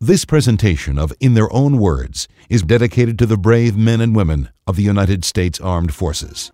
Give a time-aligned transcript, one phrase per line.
[0.00, 4.48] This presentation of In Their Own Words is dedicated to the brave men and women
[4.64, 6.52] of the United States Armed Forces.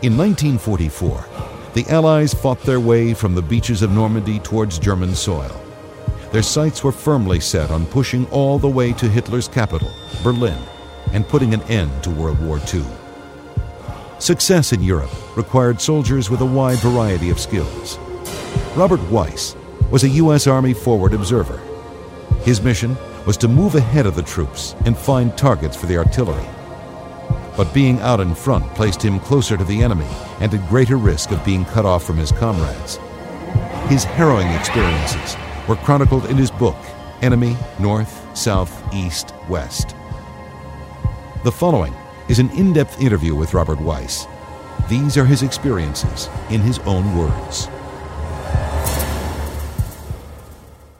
[0.00, 1.26] In 1944,
[1.74, 5.60] the Allies fought their way from the beaches of Normandy towards German soil.
[6.32, 10.58] Their sights were firmly set on pushing all the way to Hitler's capital, Berlin,
[11.12, 12.82] and putting an end to World War II.
[14.22, 17.98] Success in Europe required soldiers with a wide variety of skills.
[18.76, 19.56] Robert Weiss
[19.90, 20.46] was a U.S.
[20.46, 21.60] Army forward observer.
[22.44, 22.96] His mission
[23.26, 26.46] was to move ahead of the troops and find targets for the artillery.
[27.56, 30.06] But being out in front placed him closer to the enemy
[30.38, 33.00] and at greater risk of being cut off from his comrades.
[33.88, 36.78] His harrowing experiences were chronicled in his book,
[37.22, 39.96] Enemy North, South, East, West.
[41.42, 41.92] The following
[42.32, 44.26] is an in depth interview with Robert Weiss.
[44.88, 47.66] These are his experiences in his own words.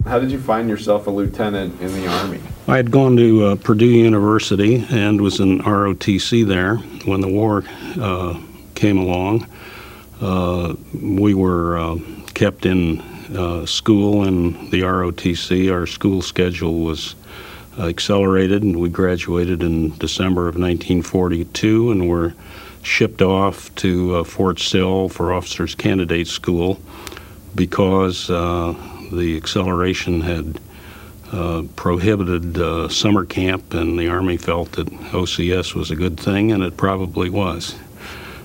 [0.05, 2.43] How did you find yourself a lieutenant in the Army?
[2.69, 7.65] I had gone to uh, Purdue University and was in ROTC there when the war
[7.99, 8.39] uh,
[8.75, 9.47] came along.
[10.21, 11.97] Uh, we were uh,
[12.35, 13.01] kept in
[13.35, 15.73] uh, school in the ROTC.
[15.73, 17.15] Our school schedule was
[17.79, 22.35] accelerated, and we graduated in December of 1942 and were
[22.83, 26.81] shipped off to uh, Fort Sill for Officers Candidate School
[27.55, 28.29] because
[29.13, 30.59] the acceleration had
[31.33, 36.53] uh, prohibited uh, summer camp, and the Army felt that OCS was a good thing,
[36.53, 37.75] and it probably was.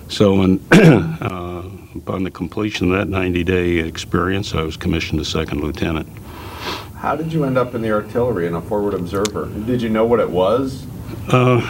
[0.08, 5.24] So, when, uh, upon the completion of that 90 day experience, I was commissioned a
[5.24, 6.08] second lieutenant.
[6.98, 9.46] How did you end up in the artillery and a forward observer?
[9.46, 10.86] Did you know what it was?
[11.28, 11.60] Uh,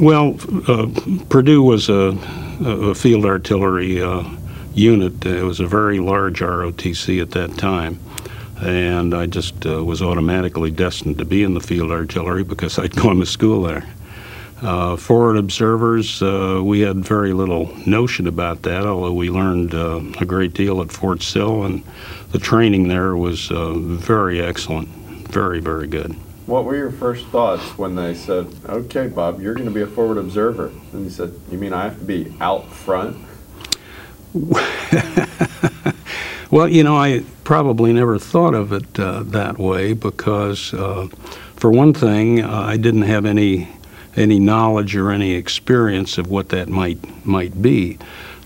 [0.00, 0.36] well,
[0.66, 0.88] uh,
[1.28, 2.16] Purdue was a,
[2.64, 4.24] a field artillery uh,
[4.74, 5.24] unit.
[5.24, 8.00] It was a very large ROTC at that time
[8.60, 12.94] and I just uh, was automatically destined to be in the field artillery because I'd
[12.96, 13.86] gone to school there.
[14.62, 20.00] Uh, forward observers, uh, we had very little notion about that, although we learned uh,
[20.20, 21.82] a great deal at Fort Sill, and
[22.32, 24.88] the training there was uh, very excellent,
[25.28, 26.12] very, very good.
[26.46, 29.86] What were your first thoughts when they said, okay, Bob, you're going to be a
[29.86, 30.70] forward observer?
[30.92, 33.16] And you said, you mean I have to be out front?
[36.54, 41.08] Well, you know, I probably never thought of it uh, that way because, uh,
[41.56, 43.70] for one thing, uh, I didn't have any
[44.16, 47.98] any knowledge or any experience of what that might might be.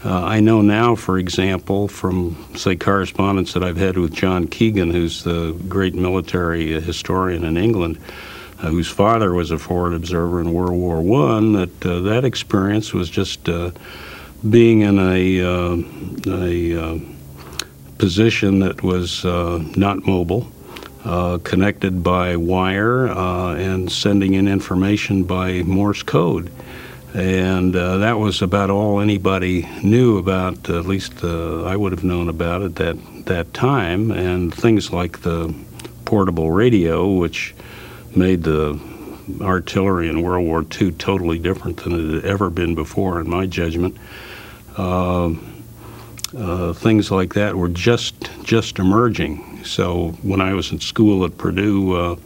[0.04, 4.90] Uh, I know now, for example, from say correspondence that I've had with John Keegan,
[4.90, 7.98] who's the great military historian in England,
[8.60, 12.94] uh, whose father was a forward observer in World War One, that uh, that experience
[12.94, 13.48] was just
[14.48, 15.40] being in a
[16.26, 17.00] a
[17.98, 20.46] position that was uh, not mobile,
[21.08, 26.52] uh, connected by wire, uh, and sending in information by Morse code.
[27.14, 32.04] And uh, that was about all anybody knew about, at least uh, I would have
[32.04, 34.10] known about at that, that time.
[34.10, 35.54] And things like the
[36.04, 37.54] portable radio, which
[38.14, 38.78] made the
[39.40, 43.46] artillery in World War II totally different than it had ever been before, in my
[43.46, 43.96] judgment.
[44.76, 45.32] Uh,
[46.36, 49.47] uh, things like that were just just emerging.
[49.64, 52.16] So when I was in school at Purdue, uh,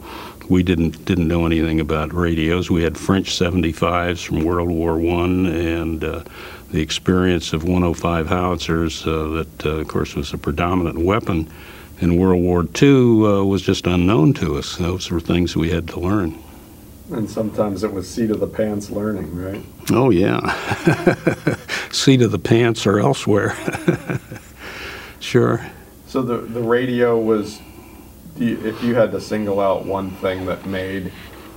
[0.49, 2.69] we didn't didn't know anything about radios.
[2.69, 6.23] We had French 75s from World War One, and uh,
[6.71, 11.49] the experience of 105 howitzers uh, that, uh, of course, was a predominant weapon
[11.99, 14.75] in World War II uh, was just unknown to us.
[14.77, 16.37] Those were things we had to learn.
[17.11, 19.63] And sometimes it was seat of the pants learning, right?
[19.91, 20.39] Oh, yeah.
[21.91, 23.55] seat of the pants or elsewhere.
[25.19, 25.65] sure.
[26.13, 27.59] So the, the radio was,
[28.37, 31.11] if you had to single out one thing that made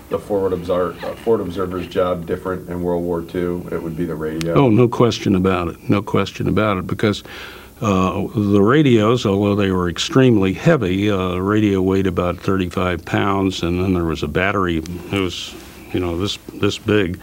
[0.08, 4.06] the forward, observer, uh, forward observer's job different in World War II, it would be
[4.06, 4.54] the radio.
[4.54, 5.90] Oh, no question about it.
[5.90, 6.86] No question about it.
[6.86, 7.22] Because
[7.82, 13.84] uh, the radios, although they were extremely heavy, uh, radio weighed about 35 pounds, and
[13.84, 14.78] then there was a battery.
[14.78, 15.54] It was,
[15.92, 17.20] you know, this this big,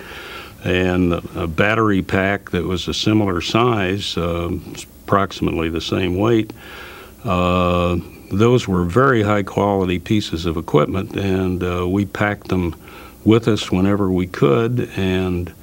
[0.64, 4.52] and a battery pack that was a similar size, uh,
[5.08, 6.54] approximately the same weight.
[7.24, 7.98] Uh,
[8.30, 12.76] those were very high quality pieces of equipment, and uh, we packed them
[13.24, 15.54] with us whenever we could, and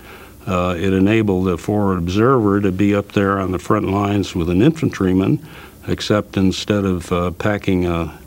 [0.46, 4.48] uh, it enabled the forward observer to be up there on the front lines with
[4.48, 5.44] an infantryman,
[5.86, 8.18] except instead of uh, packing a,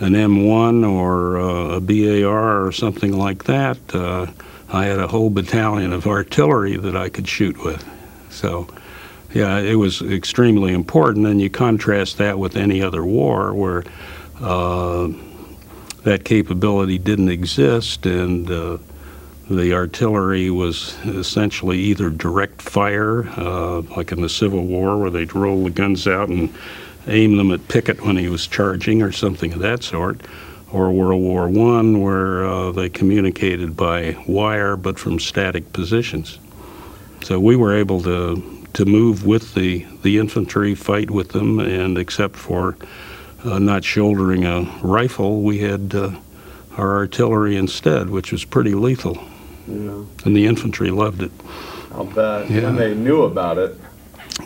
[0.00, 3.78] an M1 or uh, a BAR or something like that,
[4.70, 7.88] I had a whole battalion of artillery that I could shoot with.
[8.30, 8.66] So,
[9.34, 13.84] yeah, it was extremely important, and you contrast that with any other war where
[14.40, 15.08] uh,
[16.04, 18.78] that capability didn't exist, and uh,
[19.50, 25.34] the artillery was essentially either direct fire, uh, like in the Civil War, where they'd
[25.34, 26.54] roll the guns out and
[27.08, 30.20] aim them at Pickett when he was charging, or something of that sort,
[30.70, 36.38] or World War One, where uh, they communicated by wire but from static positions.
[37.24, 41.96] So we were able to to move with the the infantry, fight with them, and
[41.96, 42.76] except for
[43.44, 46.10] uh, not shouldering a rifle, we had uh,
[46.76, 49.16] our artillery instead, which was pretty lethal.
[49.66, 51.32] Yeah, And the infantry loved it.
[51.92, 52.50] I'll bet.
[52.50, 52.68] Yeah.
[52.68, 53.78] And they knew about it.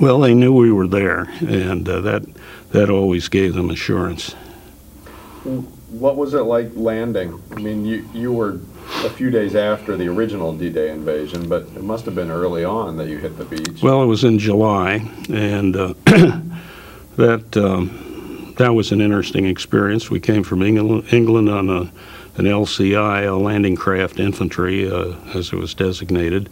[0.01, 2.23] Well, they knew we were there, and uh, that
[2.71, 4.33] that always gave them assurance.
[5.91, 7.43] What was it like landing?
[7.53, 8.61] I mean, you, you were
[9.05, 12.97] a few days after the original D-Day invasion, but it must have been early on
[12.97, 13.83] that you hit the beach.
[13.83, 15.95] Well, it was in July, and uh,
[17.17, 20.11] that um, that was an interesting experience.
[20.11, 21.81] We came from England, England on a,
[22.37, 26.49] an LCI, a landing craft infantry, uh, as it was designated.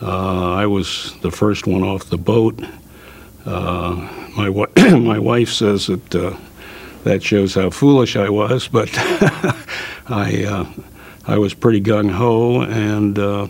[0.00, 2.58] Uh, I was the first one off the boat.
[3.44, 6.36] Uh, my wi- my wife says that uh,
[7.04, 8.88] that shows how foolish I was, but
[10.06, 10.66] I uh,
[11.26, 13.48] I was pretty gung ho, and uh,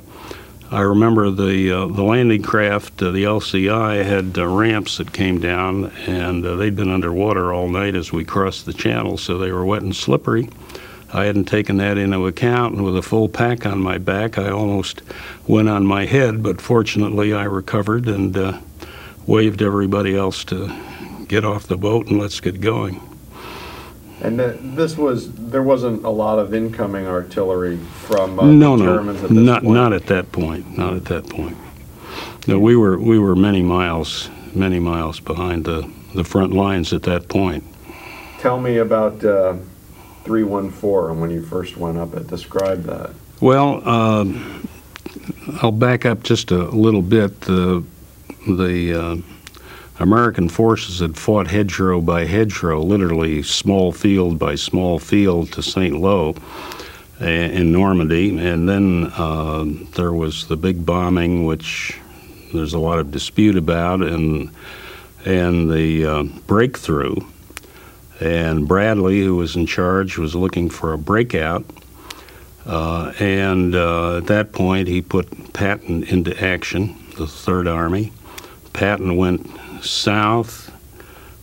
[0.70, 5.40] I remember the uh, the landing craft, uh, the LCI, had uh, ramps that came
[5.40, 9.50] down, and uh, they'd been underwater all night as we crossed the channel, so they
[9.50, 10.48] were wet and slippery.
[11.12, 14.50] I hadn't taken that into account, and with a full pack on my back, I
[14.50, 15.02] almost
[15.48, 18.60] went on my head, but fortunately I recovered and uh,
[19.26, 20.72] waved everybody else to
[21.26, 23.00] get off the boat and let's get going.
[24.24, 24.40] And
[24.76, 29.22] this was, there wasn't a lot of incoming artillery from uh, no, the no, Germans
[29.22, 29.74] at this not point.
[29.74, 30.78] not at that point.
[30.78, 31.56] Not at that point.
[32.46, 37.02] No, we were we were many miles many miles behind the the front lines at
[37.02, 37.64] that point.
[38.38, 39.56] Tell me about uh,
[40.24, 42.28] 314 and when you first went up it.
[42.28, 43.10] Describe that.
[43.40, 44.68] Well, um,
[45.60, 47.40] I'll back up just a little bit.
[47.42, 47.84] The
[48.46, 49.16] the uh,
[50.00, 55.99] American forces had fought hedgerow by hedgerow, literally small field by small field to St.
[55.99, 56.35] Lo
[57.20, 59.64] uh, in Normandy, and then uh,
[59.94, 61.99] there was the big bombing, which
[62.52, 64.50] there's a lot of dispute about, and
[65.25, 67.17] and the uh, breakthrough.
[68.20, 71.64] And Bradley, who was in charge, was looking for a breakout.
[72.67, 78.12] Uh, and uh, at that point, he put Patton into action, the Third Army.
[78.73, 79.46] Patton went
[79.84, 80.70] south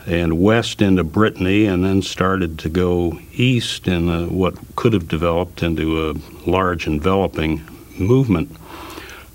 [0.06, 5.08] and west into Brittany, and then started to go east in a, what could have
[5.08, 7.62] developed into a large enveloping
[8.00, 8.50] movement.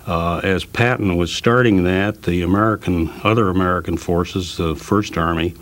[0.06, 5.55] Uh, as Patton was starting that, the American other American forces, the First Army,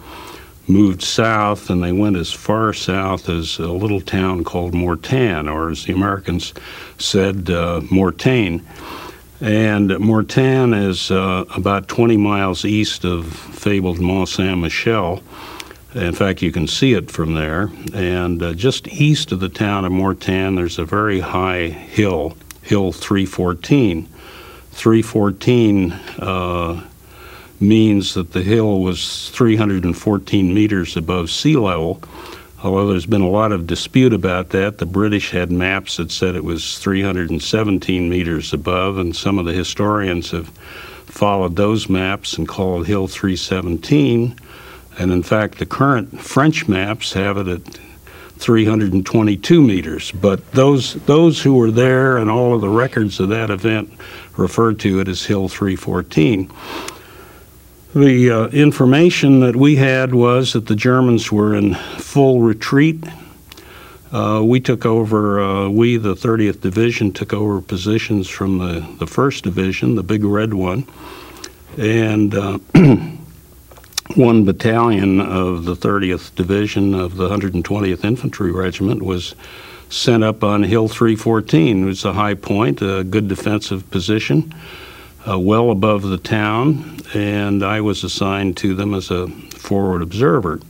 [0.66, 5.70] moved south, and they went as far south as a little town called Mortain, or
[5.70, 6.54] as the Americans
[6.98, 8.62] said, uh, Mortain.
[9.44, 15.22] And Mortain is uh, about 20 miles east of fabled Mont Saint Michel.
[15.94, 17.70] In fact, you can see it from there.
[17.92, 22.92] And uh, just east of the town of Mortain, there's a very high hill, Hill
[22.92, 24.08] 314.
[24.70, 26.82] 314 uh,
[27.60, 32.00] means that the hill was 314 meters above sea level.
[32.64, 36.34] Although there's been a lot of dispute about that, the British had maps that said
[36.34, 40.48] it was 317 meters above, and some of the historians have
[41.04, 44.34] followed those maps and called Hill 317.
[44.98, 47.78] And in fact, the current French maps have it at
[48.38, 50.10] 322 meters.
[50.12, 53.92] But those those who were there and all of the records of that event
[54.38, 56.50] referred to it as Hill 314.
[57.94, 63.04] The uh, information that we had was that the Germans were in full retreat.
[64.10, 69.06] Uh, we took over, uh, we, the 30th Division, took over positions from the, the
[69.06, 70.88] 1st Division, the big red one.
[71.78, 72.58] And uh,
[74.16, 79.36] one battalion of the 30th Division of the 120th Infantry Regiment was
[79.88, 81.84] sent up on Hill 314.
[81.84, 84.52] It was a high point, a good defensive position,
[85.28, 90.60] uh, well above the town, and I was assigned to them as a forward observer.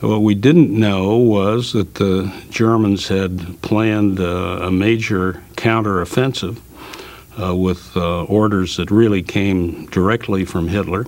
[0.00, 6.60] What we didn't know was that the Germans had planned uh, a major counteroffensive
[7.40, 11.06] uh, with uh, orders that really came directly from Hitler.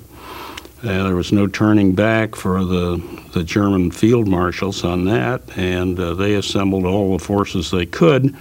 [0.83, 3.03] Uh, there was no turning back for the,
[3.33, 8.37] the German field marshals on that, and uh, they assembled all the forces they could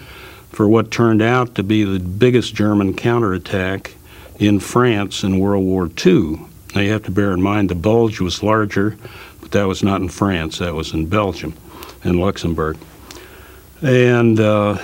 [0.51, 3.95] for what turned out to be the biggest German counterattack
[4.39, 6.39] in France in World War II.
[6.73, 8.97] Now you have to bear in mind the Bulge was larger
[9.45, 10.57] but that was not in France.
[10.57, 11.53] That was in Belgium,
[12.03, 12.79] and Luxembourg.
[13.83, 14.79] And uh,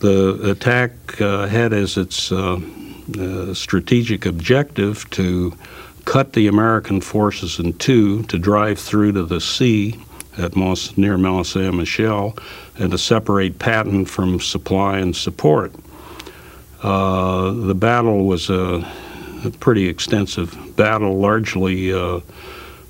[0.00, 2.60] the attack uh, had as its uh,
[3.18, 5.56] uh, strategic objective to
[6.04, 9.98] cut the American forces in two, to drive through to the sea
[10.36, 12.36] at near Mont Saint Michel,
[12.76, 15.72] and to separate Patton from supply and support.
[16.82, 18.86] Uh, the battle was a,
[19.44, 22.20] a, pretty extensive battle, largely uh,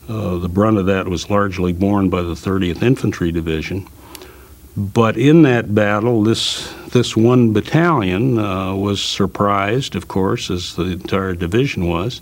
[0.09, 3.87] uh, the brunt of that was largely borne by the 30th Infantry Division.
[4.77, 10.85] But in that battle, this this one battalion uh, was surprised, of course, as the
[10.85, 12.21] entire division was,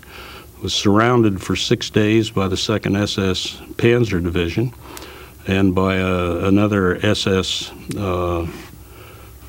[0.61, 4.73] was surrounded for six days by the Second SS Panzer Division
[5.45, 7.71] and by uh, another SS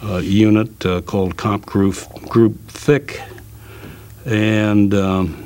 [0.03, 1.97] unit uh, called Comp Group
[2.29, 3.21] Group Thick,
[4.25, 4.95] and.
[4.95, 5.45] Um,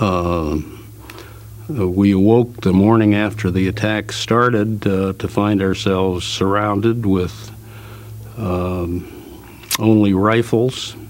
[0.00, 7.50] uh, we awoke the morning after the attack started uh, to find ourselves surrounded with
[8.36, 9.10] um,
[9.78, 11.01] only rifles, uh,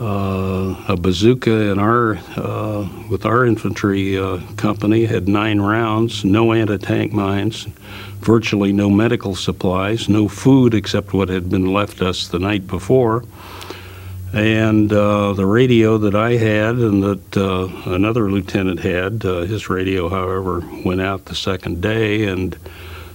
[0.00, 7.12] a bazooka in our uh, with our infantry uh, company had nine rounds, no anti-tank
[7.12, 7.66] mines,
[8.20, 13.24] virtually no medical supplies, no food except what had been left us the night before
[14.34, 19.70] and uh, the radio that I had and that uh, another lieutenant had, uh, his
[19.70, 22.24] radio, however, went out the second day.
[22.24, 22.56] And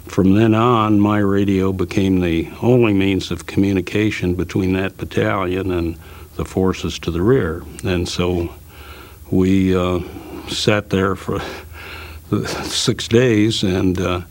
[0.05, 5.98] from then on, my radio became the only means of communication between that battalion and
[6.39, 7.63] the forces to the rear.
[7.84, 8.50] And so
[9.29, 10.00] we uh,
[10.48, 11.41] sat there for
[12.63, 14.22] six days and uh,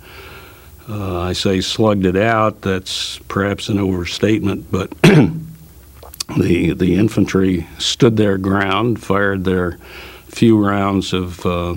[0.89, 2.63] uh, I say slugged it out.
[2.63, 9.79] That's perhaps an overstatement, but the the infantry stood their ground, fired their
[10.29, 11.75] few rounds of uh,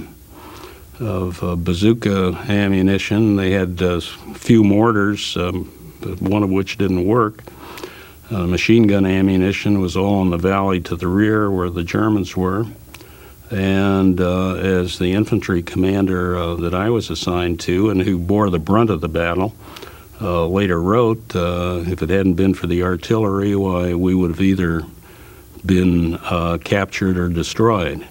[1.02, 3.36] of uh, bazooka ammunition.
[3.36, 5.66] They had a uh, few mortars, um,
[6.20, 7.44] one of which didn't work.
[8.32, 12.38] Uh, machine gun ammunition was all in the valley to the rear where the Germans
[12.38, 12.66] were.
[13.50, 18.50] And uh, as the infantry commander uh, that I was assigned to and who bore
[18.50, 19.54] the brunt of the battle,
[20.22, 24.40] uh, later wrote, uh, if it hadn't been for the artillery, why we would have
[24.40, 24.84] either
[25.66, 28.08] been uh, captured or destroyed.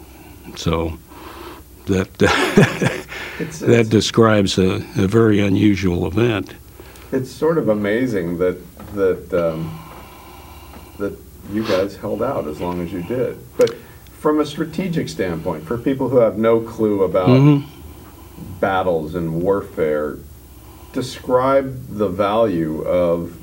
[0.56, 0.98] So
[1.86, 2.08] that
[3.38, 6.52] it's, that it's, describes a, a, very unusual event.
[7.10, 8.58] It's sort of amazing that
[8.94, 9.89] that um,
[11.00, 11.18] that
[11.52, 13.38] you guys held out as long as you did.
[13.56, 13.74] But
[14.20, 18.58] from a strategic standpoint, for people who have no clue about mm-hmm.
[18.60, 20.18] battles and warfare,
[20.92, 23.36] describe the value of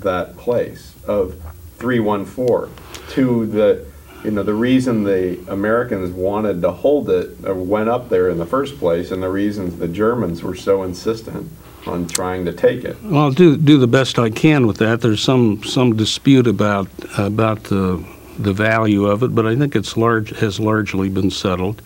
[0.00, 1.40] that place of
[1.78, 2.72] 314
[3.10, 3.86] to the
[4.22, 8.38] you know the reason the Americans wanted to hold it or went up there in
[8.38, 11.50] the first place and the reasons the Germans were so insistent
[11.86, 13.02] on trying to take it.
[13.02, 15.00] Well, I'll do do the best I can with that.
[15.00, 16.88] There's some some dispute about
[17.18, 18.04] about the
[18.38, 21.82] the value of it, but I think it's large has largely been settled.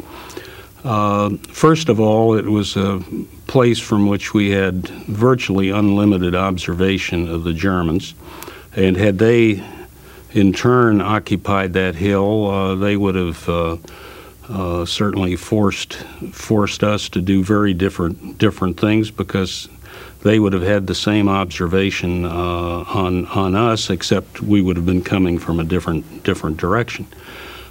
[0.84, 3.02] Uh, first of all, it was a
[3.46, 8.14] place from which we had virtually unlimited observation of the Germans.
[8.76, 9.64] And had they,
[10.32, 13.76] in turn, occupied that hill, uh, they would have uh,
[14.48, 15.94] uh, certainly forced
[16.32, 19.68] forced us to do very different different things because
[20.22, 24.86] they would have had the same observation uh, on on us, except we would have
[24.86, 27.06] been coming from a different different direction.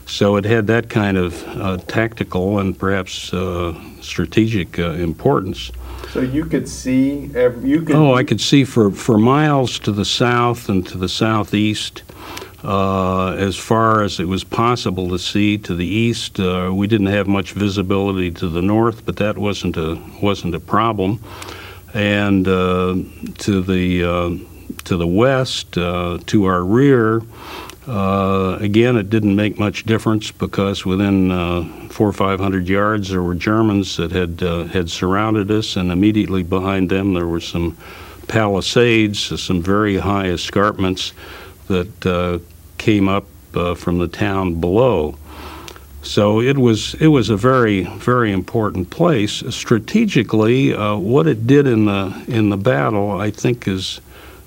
[0.08, 5.70] So it had that kind of uh, tactical and perhaps uh, strategic uh, importance.
[6.14, 7.96] So you could see, every, you could.
[7.98, 12.04] Oh, I could see for, for miles to the south and to the southeast.
[12.64, 17.08] Uh, as far as it was possible to see to the east, uh, we didn't
[17.08, 21.20] have much visibility to the north, but that wasn't a wasn't a problem.
[21.94, 22.98] And uh,
[23.40, 24.46] to the
[24.84, 27.22] to the west, to our rear,
[27.88, 33.10] uh, again, it didn't make much difference because within uh, four or five hundred yards
[33.10, 37.40] there were Germans that had uh, had surrounded us, and immediately behind them there were
[37.40, 37.78] some
[38.28, 41.14] palisades, some very high escarpments
[41.68, 42.40] that uh,
[42.78, 43.26] came up
[43.56, 45.16] uh, from the town below.
[46.04, 50.74] So it was it was a very very important place strategically.
[50.74, 54.00] Uh, what it did in the in the battle, I think, is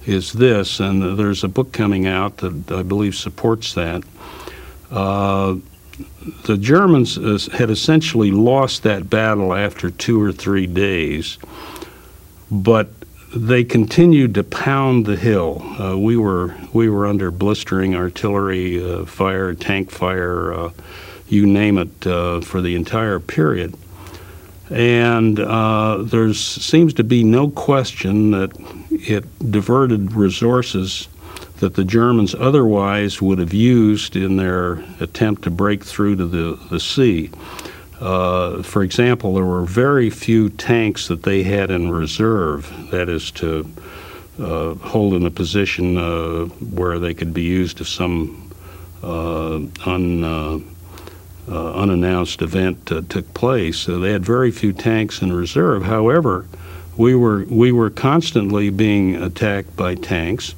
[0.06, 4.02] is this, and there's a book coming out that I believe supports that.
[4.90, 5.56] Uh,
[6.44, 7.16] the Germans
[7.52, 11.38] had essentially lost that battle after two or three days,
[12.50, 12.90] but
[13.34, 15.62] they continued to pound the hill.
[15.78, 20.70] Uh, we were we were under blistering artillery uh, fire, tank fire, uh,
[21.30, 23.76] you name it, uh, for the entire period.
[24.70, 28.52] And uh, there seems to be no question that
[28.90, 31.08] it diverted resources
[31.58, 36.58] that the Germans otherwise would have used in their attempt to break through to the,
[36.70, 37.30] the sea.
[38.00, 43.30] Uh, for example, there were very few tanks that they had in reserve, that is,
[43.32, 43.70] to
[44.40, 48.50] uh, hold in a position uh, where they could be used if some
[49.02, 50.64] uh, un,
[51.48, 53.86] uh, uh, unannounced event took place.
[53.86, 55.84] They had very few tanks in reserve.
[55.84, 56.46] However,
[56.96, 60.54] we were, we were constantly being attacked by tanks.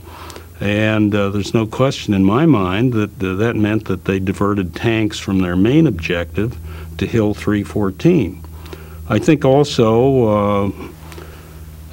[0.61, 4.77] And uh, there's no question in my mind that uh, that meant that they diverted
[4.77, 6.57] tanks from their main objective
[6.99, 8.41] to Hill 314.
[9.09, 10.71] I think also uh,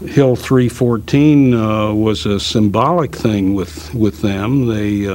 [0.06, 4.68] Hill 314 uh, was a symbolic thing with, with them.
[4.68, 5.08] They,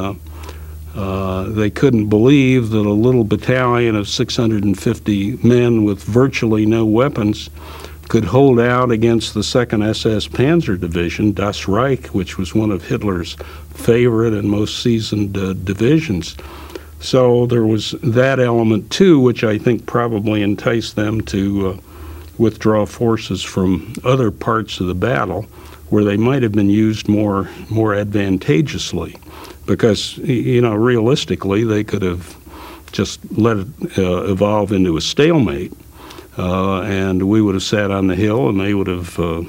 [0.94, 7.50] uh, they couldn't believe that a little battalion of 650 men with virtually no weapons
[8.08, 12.84] could hold out against the 2nd SS Panzer Division, Das Reich, which was one of
[12.84, 13.36] Hitler's
[13.72, 16.36] favorite and most seasoned uh, divisions.
[17.00, 21.76] So there was that element too, which I think probably enticed them to uh,
[22.38, 25.42] withdraw forces from other parts of the battle
[25.90, 29.16] where they might have been used more more advantageously,
[29.66, 32.36] because you know realistically they could have
[32.92, 33.68] just let it
[33.98, 35.72] uh, evolve into a stalemate
[36.36, 39.42] uh, and we would have sat on the hill and they would have uh,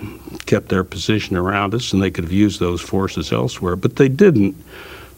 [0.45, 3.75] kept their position around us and they could have used those forces elsewhere.
[3.75, 4.55] But they didn't.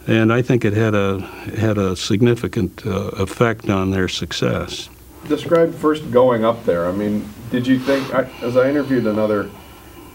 [0.08, 1.20] And I think it had a,
[1.58, 4.88] had a significant uh, effect on their success.
[5.28, 6.88] Describe first going up there.
[6.88, 9.50] I mean, did you think, I, as I interviewed another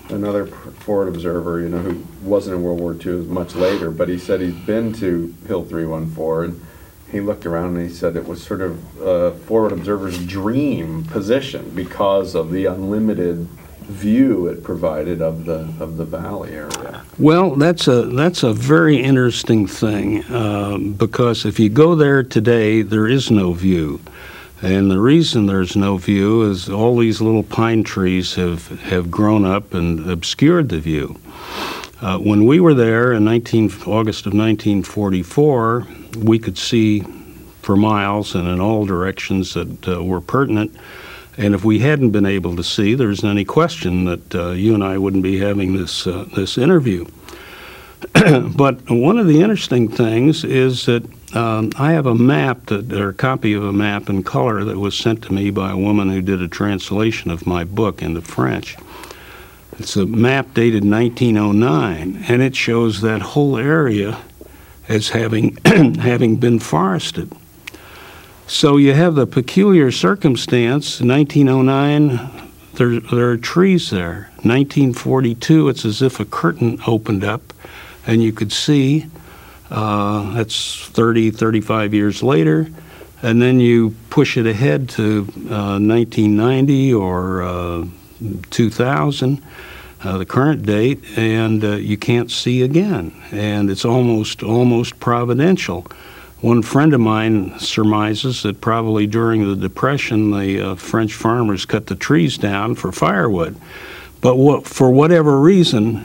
[0.09, 4.19] another forward observer, you know, who wasn't in World War II much later, but he
[4.19, 6.67] said he's been to Hill 314 and
[7.11, 11.71] he looked around and he said it was sort of a forward observer's dream position
[11.75, 13.47] because of the unlimited
[13.83, 17.03] view it provided of the of the valley area.
[17.19, 22.83] Well, that's a that's a very interesting thing um, because if you go there today,
[22.83, 24.01] there is no view.
[24.63, 29.45] And the reason there's no view is all these little pine trees have, have grown
[29.45, 31.19] up and obscured the view.
[32.01, 35.87] Uh, when we were there in 19, August of 1944,
[36.19, 37.01] we could see
[37.61, 40.77] for miles and in all directions that uh, were pertinent.
[41.37, 44.75] And if we hadn't been able to see, there isn't any question that uh, you
[44.75, 47.07] and I wouldn't be having this uh, this interview.
[48.57, 53.11] but one of the interesting things is that um, I have a map that, or
[53.11, 56.11] a copy of a map in color that was sent to me by a woman
[56.11, 58.77] who did a translation of my book into French.
[59.79, 64.19] It's a map dated 1909, and it shows that whole area
[64.89, 67.33] as having having been forested.
[68.47, 71.01] So you have the peculiar circumstance.
[71.01, 74.31] 1909, there there are trees there.
[74.43, 77.55] 1942, it's as if a curtain opened up,
[78.07, 79.07] and you could see.
[79.71, 82.69] Uh, that's 30, 35 years later,
[83.23, 87.87] and then you push it ahead to uh, 1990 or uh,
[88.51, 89.43] 2000
[90.05, 93.13] uh, the current date, and uh, you can't see again.
[93.31, 95.87] And it's almost almost providential.
[96.41, 101.87] One friend of mine surmises that probably during the Depression, the uh, French farmers cut
[101.87, 103.57] the trees down for firewood.
[104.21, 106.05] But what, for whatever reason,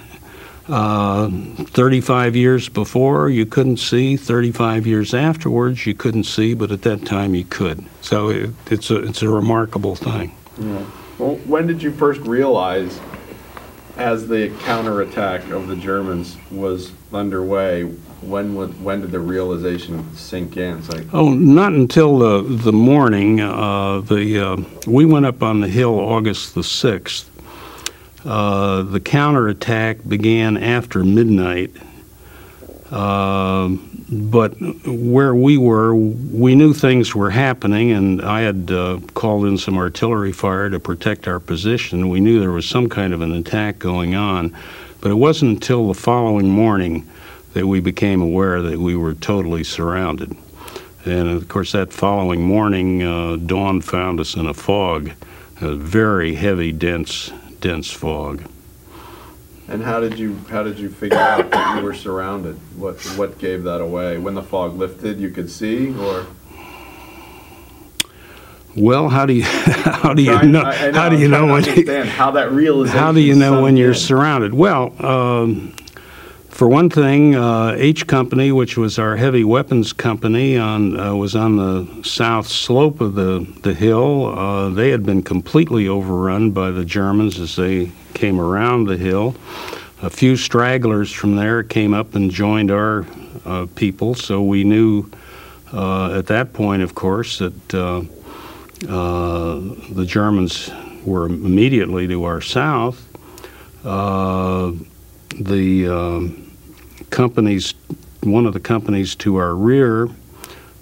[0.68, 6.82] uh, 35 years before you couldn't see, 35 years afterwards you couldn't see, but at
[6.84, 7.86] that time you could.
[8.02, 10.36] So it, it's, a, it's a remarkable thing.
[10.60, 10.86] Yeah.
[11.18, 13.00] Well, when did you first realize
[13.98, 17.84] as the counterattack of the Germans was underway,
[18.22, 20.78] when would, when did the realization sink in?
[20.78, 23.40] It's like, Oh, not until the the morning.
[23.42, 27.30] Uh, the uh, we went up on the hill August the sixth.
[28.26, 31.72] Uh, the counterattack began after midnight.
[32.90, 33.70] Uh,
[34.10, 39.58] but where we were, we knew things were happening, and I had uh, called in
[39.58, 42.08] some artillery fire to protect our position.
[42.08, 44.56] We knew there was some kind of an attack going on.
[45.02, 47.08] But it wasn't until the following morning
[47.54, 50.36] that we became aware that we were totally surrounded.
[51.06, 55.12] And of course, that following morning, uh, dawn found us in a fog,
[55.62, 58.44] a very heavy, dense, dense fog.
[59.70, 62.56] And how did you how did you figure out that you were surrounded?
[62.78, 64.18] What what gave that away?
[64.18, 66.26] When the fog lifted, you could see, or
[68.76, 71.56] well, how do you how do you know I- I how do you know when
[71.68, 72.98] understand how that realization?
[73.00, 73.96] how do you know when you're in?
[73.96, 74.54] surrounded?
[74.54, 75.74] Well, um,
[76.58, 81.36] for one thing, uh, H Company, which was our heavy weapons company, on uh, was
[81.36, 84.26] on the south slope of the the hill.
[84.26, 89.36] Uh, they had been completely overrun by the Germans as they came around the hill.
[90.02, 93.06] A few stragglers from there came up and joined our
[93.46, 95.12] uh, people, so we knew
[95.72, 98.02] uh, at that point, of course, that uh,
[98.82, 100.72] the Germans
[101.06, 103.04] were immediately to our south.
[105.40, 106.47] The um,
[107.10, 107.74] companies,
[108.22, 110.10] one of the companies to our rear,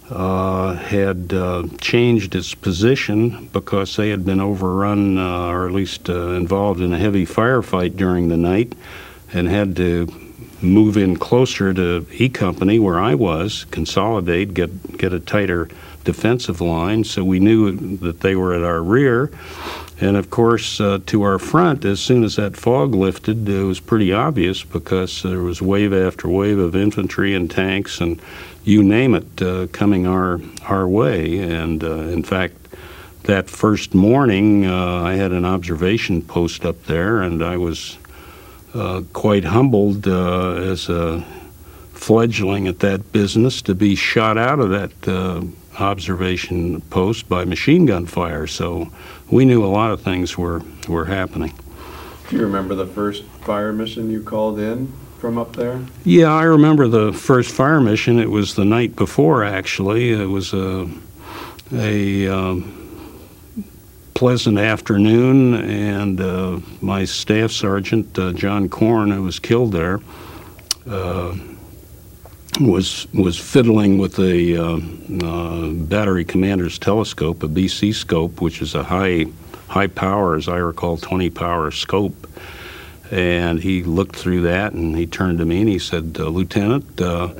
[0.09, 6.09] uh, had uh, changed its position because they had been overrun, uh, or at least
[6.09, 8.73] uh, involved in a heavy firefight during the night,
[9.33, 10.07] and had to
[10.61, 15.69] move in closer to E Company, where I was, consolidate, get get a tighter
[16.03, 17.03] defensive line.
[17.03, 19.31] So we knew that they were at our rear.
[20.01, 23.79] And of course, uh, to our front, as soon as that fog lifted, it was
[23.79, 28.21] pretty obvious because there was wave after wave of infantry and tanks and
[28.65, 31.39] you name it uh, coming our our way.
[31.39, 32.55] And uh, in fact,
[33.23, 37.97] that first morning, uh, I had an observation post up there, and I was
[38.73, 41.23] uh, quite humbled uh, as a
[41.93, 48.05] fledgling at that business to be shot out of that observation post by machine gun
[48.05, 48.47] fire.
[48.47, 48.91] So
[49.29, 51.53] we knew a lot of things were, were happening.
[52.29, 55.79] Do you remember the first fire mission you called in from up there?
[56.03, 58.19] Yeah, I remember the first fire mission.
[58.19, 60.11] It was the night before, actually.
[60.11, 60.89] It was a,
[61.71, 62.75] a um,
[64.15, 69.99] pleasant afternoon, and uh, my staff sergeant, uh, John Korn, who was killed there,
[70.89, 71.35] uh,
[72.59, 74.79] was was fiddling with a uh,
[75.25, 79.25] uh, battery commander's telescope, a BC scope, which is a high
[79.67, 82.27] high power, as I recall, 20 power scope.
[83.11, 86.99] And he looked through that and he turned to me and he said, uh, Lieutenant,
[86.99, 87.33] uh,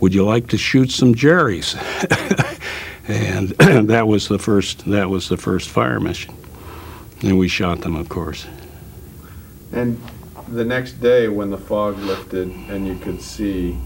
[0.00, 1.74] would you like to shoot some Jerry's?
[3.08, 6.34] and that was the first that was the first fire mission.
[7.22, 8.46] And we shot them, of course.
[9.72, 10.00] And
[10.48, 13.78] the next day, when the fog lifted and you could see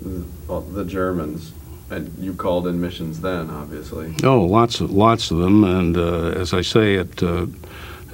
[0.00, 1.52] the, the Germans,
[1.90, 4.14] and you called in missions then, obviously.
[4.22, 7.46] Oh, lots of lots of them, and uh, as I say, at uh,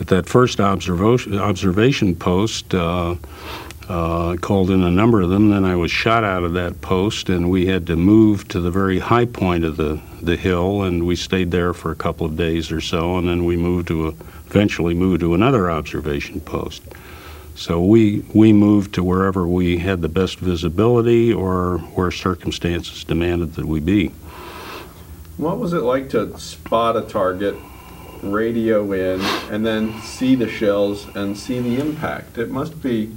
[0.01, 3.17] at that first observation observation post, uh,
[3.89, 5.51] uh, called in a number of them.
[5.51, 8.71] Then I was shot out of that post, and we had to move to the
[8.71, 12.37] very high point of the the hill, and we stayed there for a couple of
[12.37, 14.15] days or so, and then we moved to a,
[14.47, 16.83] eventually moved to another observation post.
[17.55, 23.55] So we we moved to wherever we had the best visibility or where circumstances demanded
[23.55, 24.13] that we be.
[25.37, 27.57] What was it like to spot a target,
[28.23, 32.39] radio in, and then see the shells and see the impact?
[32.39, 33.15] It must be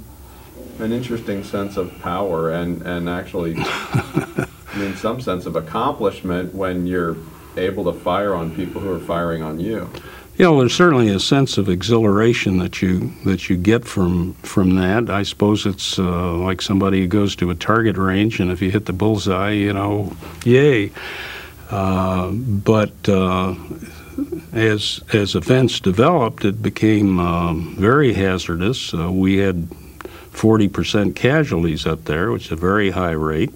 [0.78, 3.56] an interesting sense of power and, and actually,
[4.74, 7.16] in some sense of accomplishment when you're
[7.56, 9.90] able to fire on people who are firing on you.
[10.38, 14.76] You know, there's certainly a sense of exhilaration that you that you get from from
[14.76, 15.08] that.
[15.08, 18.70] I suppose it's uh, like somebody who goes to a target range, and if you
[18.70, 20.92] hit the bullseye, you know, yay.
[21.70, 23.54] Uh, but uh,
[24.52, 28.92] as as events developed, it became um, very hazardous.
[28.92, 29.70] Uh, we had
[30.32, 33.54] 40% casualties up there, which is a very high rate.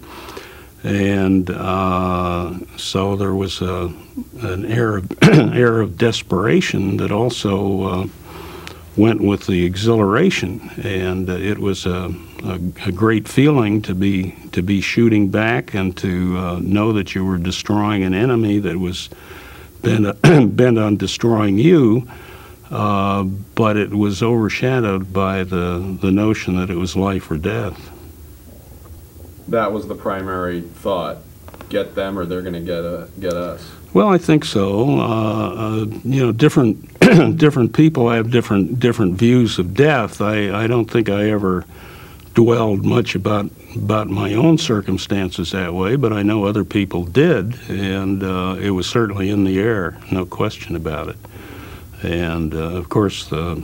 [0.83, 3.93] And uh, so there was a,
[4.41, 8.07] an air of, air of desperation that also uh,
[8.97, 12.13] went with the exhilaration, and uh, it was a,
[12.43, 17.15] a, a great feeling to be to be shooting back and to uh, know that
[17.15, 19.09] you were destroying an enemy that was
[19.81, 20.21] bent
[20.55, 22.07] bent on destroying you.
[22.69, 27.91] Uh, but it was overshadowed by the the notion that it was life or death.
[29.51, 31.17] That was the primary thought.
[31.67, 33.69] Get them or they're going to get, a, get us.
[33.93, 34.99] Well, I think so.
[34.99, 36.87] Uh, uh, you know, different
[37.37, 40.21] different people have different different views of death.
[40.21, 41.65] I, I don't think I ever
[42.33, 47.59] dwelled much about about my own circumstances that way, but I know other people did,
[47.69, 51.17] and uh, it was certainly in the air, no question about it.
[52.03, 53.61] And uh, of course, the uh,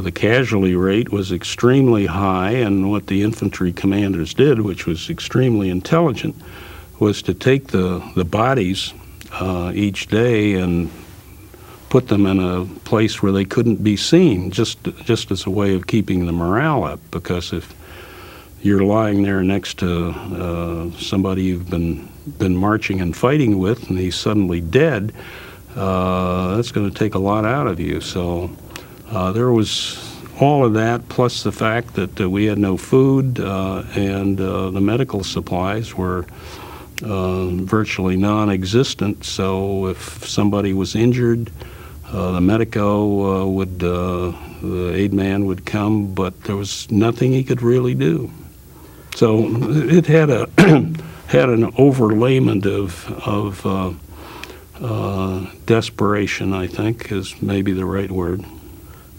[0.00, 5.70] the casualty rate was extremely high, and what the infantry commanders did, which was extremely
[5.70, 6.34] intelligent,
[6.98, 8.92] was to take the, the bodies
[9.32, 10.90] uh, each day and
[11.88, 15.74] put them in a place where they couldn't be seen, just just as a way
[15.74, 17.00] of keeping the morale up.
[17.10, 17.74] Because if
[18.62, 22.08] you're lying there next to uh, somebody you've been
[22.38, 25.12] been marching and fighting with, and he's suddenly dead,
[25.76, 28.00] uh, that's going to take a lot out of you.
[28.00, 28.50] So
[29.10, 30.04] uh, there was
[30.40, 34.70] all of that, plus the fact that uh, we had no food uh, and uh,
[34.70, 36.26] the medical supplies were.
[37.00, 39.24] virtually non-existent.
[39.24, 41.50] So if somebody was injured,
[42.10, 44.34] the medico would, the
[44.94, 48.30] aid man would come, but there was nothing he could really do.
[49.18, 50.48] So it had a
[51.26, 53.92] had an overlayment of of uh,
[54.80, 56.52] uh, desperation.
[56.54, 58.44] I think is maybe the right word.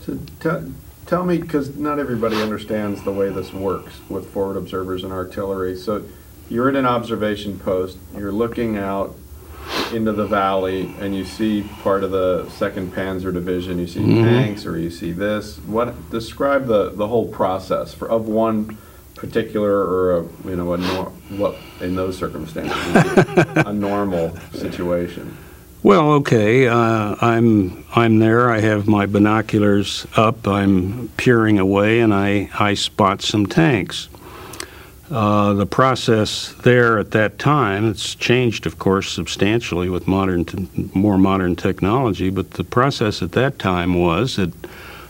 [0.09, 0.73] So t-
[1.05, 5.75] tell me, because not everybody understands the way this works with forward observers and artillery.
[5.75, 6.05] So
[6.49, 7.97] you're at an observation post.
[8.17, 9.15] You're looking out
[9.93, 14.23] into the valley and you see part of the Second Panzer Division, you see mm-hmm.
[14.23, 15.57] tanks or you see this.
[15.59, 18.77] What describe the the whole process for of one
[19.15, 22.73] particular or a you know a nor- what in those circumstances
[23.57, 25.37] a normal situation.
[25.81, 26.67] Well, okay.
[26.67, 28.51] Uh, I'm I'm there.
[28.51, 30.45] I have my binoculars up.
[30.45, 34.09] I'm peering away, and I I spot some tanks.
[35.09, 40.45] Uh, the process there at that time, it's changed, of course, substantially with modern,
[40.93, 44.53] more modern technology, but the process at that time was that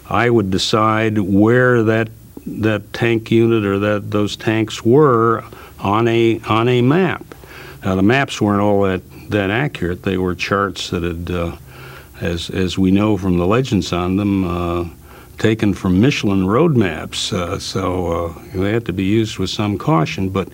[0.07, 2.09] I would decide where that
[2.45, 5.43] that tank unit or that those tanks were
[5.79, 7.25] on a on a map.
[7.83, 10.03] Now the maps weren't all that that accurate.
[10.03, 11.55] They were charts that had, uh,
[12.21, 14.43] as as we know from the legends on them.
[14.43, 14.89] Uh,
[15.37, 19.77] taken from Michelin road maps, uh, so uh, they had to be used with some
[19.77, 20.29] caution.
[20.29, 20.49] But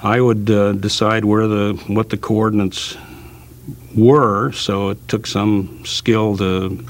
[0.00, 2.96] I would uh, decide where the what the coordinates
[3.94, 6.82] were, so it took some skill to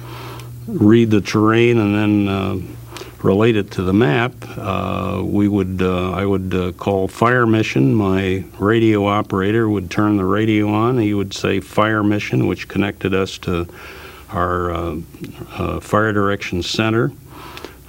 [0.66, 2.76] read the terrain and then
[3.24, 4.32] relate it to the map.
[4.56, 7.94] Uh, we would uh, I would call fire mission.
[7.94, 10.98] My radio operator would turn the radio on.
[10.98, 13.66] He would say fire mission, which connected us to
[14.30, 15.00] our
[15.80, 17.12] fire direction center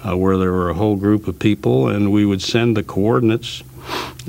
[0.06, 3.63] uh, where there were a whole group of people, and we would send the coordinates,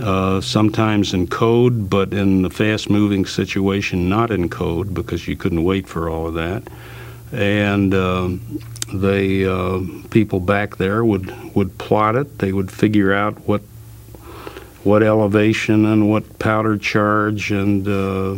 [0.01, 5.37] uh, sometimes in code, but in the fast moving situation, not in code because you
[5.37, 6.63] couldn't wait for all of that.
[7.33, 7.93] And
[8.89, 13.63] uh, the uh, people back there would, would plot it, they would figure out what
[14.87, 18.37] what elevation and what powder charge and uh,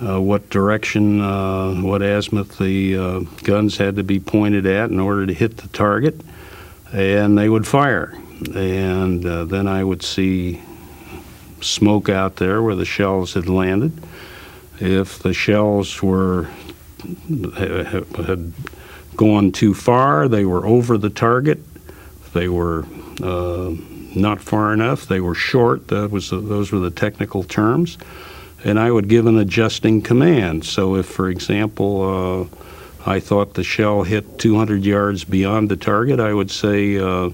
[0.00, 4.98] uh, what direction, uh, what azimuth the uh, guns had to be pointed at in
[4.98, 6.18] order to hit the target
[6.92, 8.14] and they would fire.
[8.54, 10.62] And uh, then I would see
[11.60, 14.02] smoke out there where the shells had landed.
[14.78, 16.48] If the shells were
[17.56, 18.52] had
[19.16, 21.60] gone too far, they were over the target.
[22.32, 22.84] They were
[23.22, 23.74] uh,
[24.14, 25.88] not far enough, they were short.
[25.88, 27.98] That was those were the technical terms.
[28.64, 30.64] And I would give an adjusting command.
[30.64, 36.18] So if, for example, uh, I thought the shell hit 200 yards beyond the target,
[36.18, 37.30] I would say uh,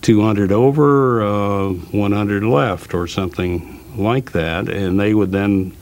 [0.00, 5.76] 200 over, uh, 100 left, or something like that, and they would then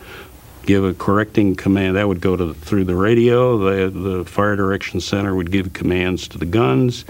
[0.68, 1.96] give a correcting command.
[1.96, 3.57] That would go to through the radio.
[3.57, 7.07] The, the fire direction center would give commands to the guns,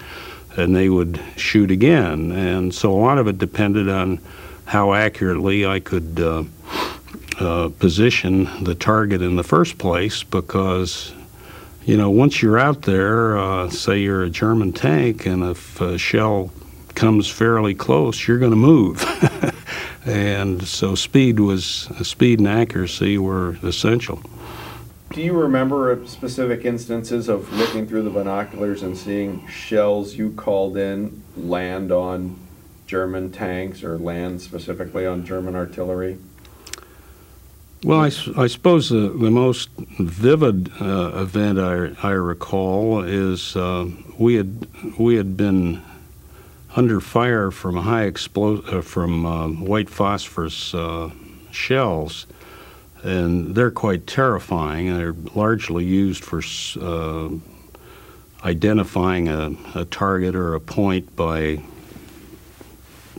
[0.56, 2.30] and they would shoot again.
[2.30, 4.20] And so a lot of it depended on
[4.64, 6.44] how accurately I could uh,
[7.40, 11.12] uh, position the target in the first place, because
[11.84, 15.98] you know, once you're out there, uh, say you're a German tank, and if a
[15.98, 16.52] shell
[16.94, 19.02] comes fairly close, you're going to move.
[20.08, 21.64] and so speed was
[22.02, 24.22] speed and accuracy were essential.
[25.12, 30.76] Do you remember specific instances of looking through the binoculars and seeing shells you called
[30.76, 32.38] in land on
[32.86, 36.18] German tanks or land specifically on German artillery?
[37.84, 43.88] Well, I, I suppose the, the most vivid uh, event I, I recall is uh,
[44.18, 44.66] we had
[44.98, 45.82] we had been
[46.78, 51.10] under fire from high explo- uh, from uh, white phosphorus uh,
[51.50, 52.24] shells,
[53.02, 54.96] and they're quite terrifying.
[54.96, 56.40] They're largely used for
[56.80, 57.30] uh,
[58.44, 61.60] identifying a, a target or a point by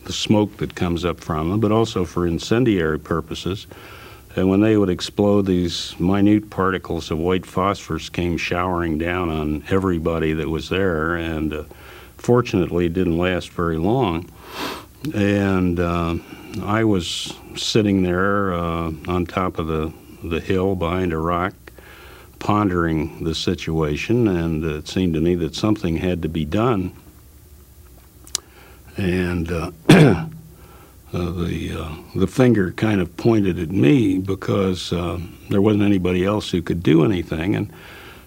[0.05, 3.67] the smoke that comes up from them, but also for incendiary purposes.
[4.37, 9.65] And when they would explode, these minute particles of white phosphorus came showering down on
[9.67, 11.15] everybody that was there.
[11.15, 11.63] And uh,
[12.19, 14.29] fortunately, it didn't last very long.
[15.13, 16.15] And uh,
[16.63, 21.53] I was sitting there uh, on top of the, the hill behind a rock,
[22.39, 26.93] pondering the situation, and it seemed to me that something had to be done.
[28.97, 30.25] And uh, uh,
[31.11, 36.49] the uh, the finger kind of pointed at me because uh, there wasn't anybody else
[36.49, 37.71] who could do anything, and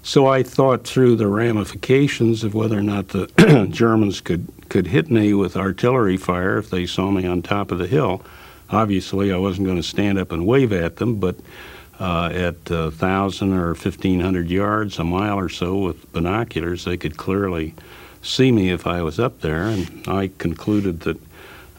[0.03, 5.11] so I thought through the ramifications of whether or not the Germans could could hit
[5.11, 8.23] me with artillery fire if they saw me on top of the hill.
[8.71, 11.37] Obviously, I wasn't going to stand up and wave at them, but
[12.01, 17.19] uh, at uh, 1,000 or 1,500 yards, a mile or so with binoculars, they could
[17.19, 17.75] clearly
[18.23, 19.65] see me if I was up there.
[19.65, 21.19] And I concluded that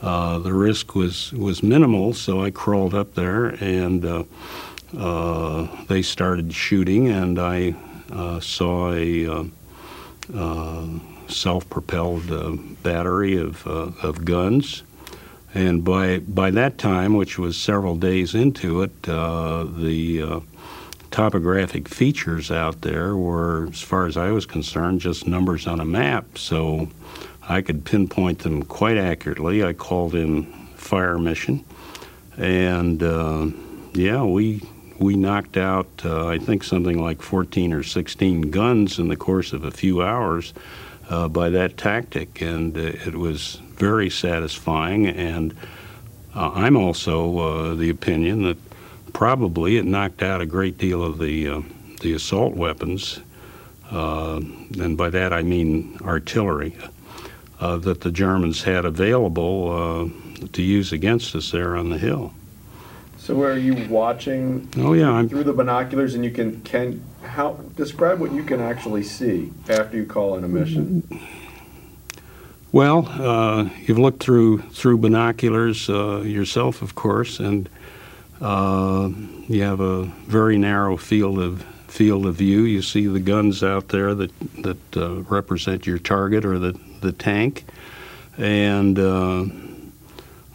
[0.04, 4.24] uh, the risk was, was minimal, so I crawled up there and uh,
[4.96, 7.74] uh, they started shooting, and I
[8.40, 9.50] saw a
[11.28, 12.52] self-propelled uh,
[12.84, 14.84] battery of, uh, of guns.
[15.54, 20.42] And by, by that time, which was several days into it, uh, the
[21.12, 25.86] topographic features out there were, as far as I was concerned, just numbers on a
[25.86, 26.38] map.
[26.38, 26.90] So
[27.48, 29.64] I could pinpoint them quite accurately.
[29.64, 30.46] I called in
[30.76, 31.64] fire mission,
[32.38, 33.48] and uh,
[33.94, 34.62] yeah, we
[35.00, 39.54] we knocked out uh, I think something like 14 or 16 guns in the course
[39.54, 40.54] of a few hours
[41.10, 45.08] uh, by that tactic, and uh, it was very satisfying.
[45.08, 45.54] And
[46.36, 48.58] uh, I'm also uh, the opinion that
[49.14, 51.64] probably it knocked out a great deal of the
[52.02, 53.22] the assault weapons,
[53.90, 56.76] and by that I mean artillery,
[57.62, 60.10] that the Germans had available
[60.52, 62.34] to use against us there on the hill.
[63.24, 64.68] So are you watching?
[64.76, 68.60] Oh yeah, I'm through the binoculars, and you can can how describe what you can
[68.60, 71.08] actually see after you call in a mission.
[72.74, 77.70] Well, uh, you've looked through through binoculars uh, yourself, of course, and
[78.42, 79.10] uh,
[79.48, 82.64] you have a very narrow field of field of view.
[82.64, 87.14] You see the guns out there that that uh, represent your target or the the
[87.14, 87.64] tank,
[88.38, 89.00] and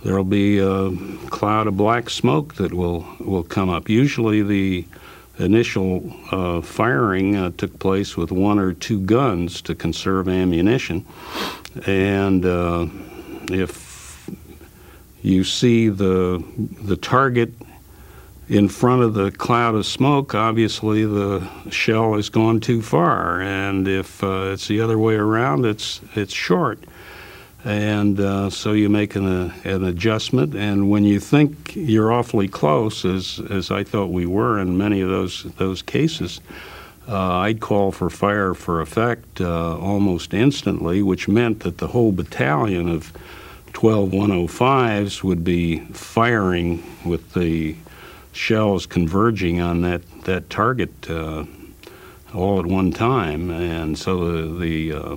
[0.01, 0.91] uh, there'll be a
[1.31, 3.89] cloud of black smoke that will will come up.
[3.89, 4.87] Usually, the
[5.39, 11.07] initial uh, firing uh, took place with one or two guns to conserve ammunition,
[11.87, 12.87] and uh,
[13.51, 14.31] if
[15.23, 16.43] you see the
[16.83, 17.53] the target
[18.49, 23.87] in front of the cloud of smoke, obviously the shell has gone too far, and
[23.87, 26.83] if uh, it's the other way around, it's it's short
[27.65, 29.27] and uh, so you make an,
[29.65, 30.55] an adjustment.
[30.55, 35.01] And when you think you're awfully close, as as I thought we were in many
[35.01, 36.41] of those those cases,
[37.09, 42.13] uh, I'd call for fire for effect uh, almost instantly, which meant that the whole
[42.13, 43.13] battalion of
[43.73, 47.77] 12 105s would be firing with the
[48.33, 51.45] shells converging on that that target uh,
[52.35, 55.17] all at one time, and so the the uh,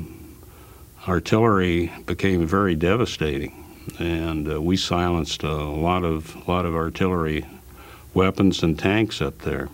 [1.12, 3.54] artillery became very devastating,
[4.00, 7.46] and uh, we silenced a lot of lot of artillery
[8.14, 9.68] weapons and tanks up there.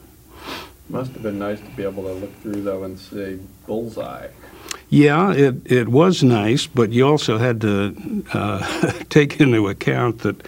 [0.89, 4.29] Must have been nice to be able to look through though and see bullseye.
[4.89, 10.47] Yeah, it, it was nice, but you also had to uh, take into account that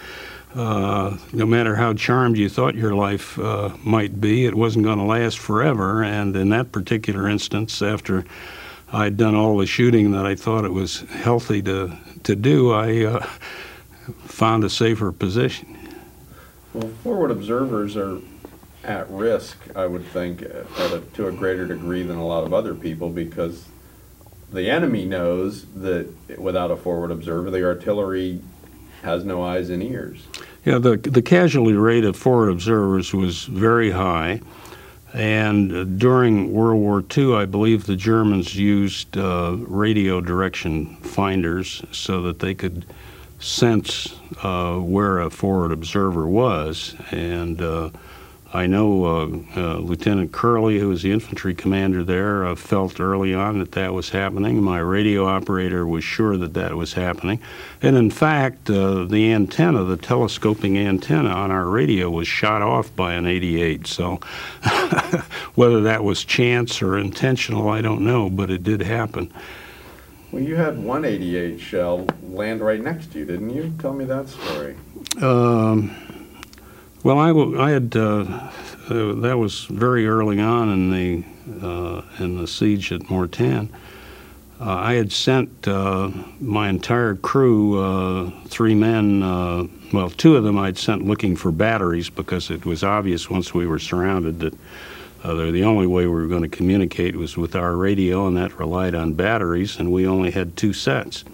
[0.56, 4.98] uh, no matter how charmed you thought your life uh, might be, it wasn't going
[4.98, 6.02] to last forever.
[6.02, 8.24] And in that particular instance, after
[8.92, 13.04] I'd done all the shooting that I thought it was healthy to to do, I
[13.04, 13.26] uh,
[14.24, 15.76] found a safer position.
[16.74, 18.18] Well, forward observers are
[18.84, 22.74] at risk, I would think, a, to a greater degree than a lot of other
[22.74, 23.64] people because
[24.52, 28.40] the enemy knows that without a forward observer, the artillery
[29.02, 30.26] has no eyes and ears.
[30.64, 34.40] Yeah, the the casualty rate of forward observers was very high.
[35.12, 42.22] And during World War II, I believe the Germans used uh, radio direction finders so
[42.22, 42.86] that they could
[43.40, 46.94] sense uh, where a forward observer was.
[47.10, 47.90] And uh,
[48.52, 53.32] I know uh, uh, Lieutenant Kerley, who was the infantry commander there, uh, felt early
[53.32, 54.60] on that that was happening.
[54.60, 57.40] My radio operator was sure that that was happening.
[57.80, 62.94] And in fact, uh, the antenna, the telescoping antenna on our radio, was shot off
[62.96, 63.86] by an 88.
[63.86, 64.16] So
[65.54, 69.32] whether that was chance or intentional, I don't know, but it did happen.
[70.32, 73.72] Well, you had one 88 shell land right next to you, didn't you?
[73.78, 74.76] Tell me that story.
[75.20, 75.94] Um,
[77.02, 77.30] well, I,
[77.62, 78.50] I had uh,
[78.90, 83.70] uh, that was very early on in the uh, in the siege at Mortain.
[84.60, 89.20] uh, I had sent uh, my entire crew, three men,
[89.92, 93.66] well, two of them I'd sent looking for batteries because it was obvious once we
[93.66, 94.54] were surrounded that
[95.22, 98.94] the only way we were going to communicate was with our radio, and that relied
[98.94, 101.24] on batteries, and we only had two sets.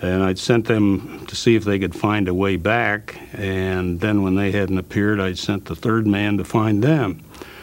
[0.00, 4.22] And I'd sent them to see if they could find a way back, and then
[4.22, 7.20] when they hadn't appeared, I'd sent the third man to find them.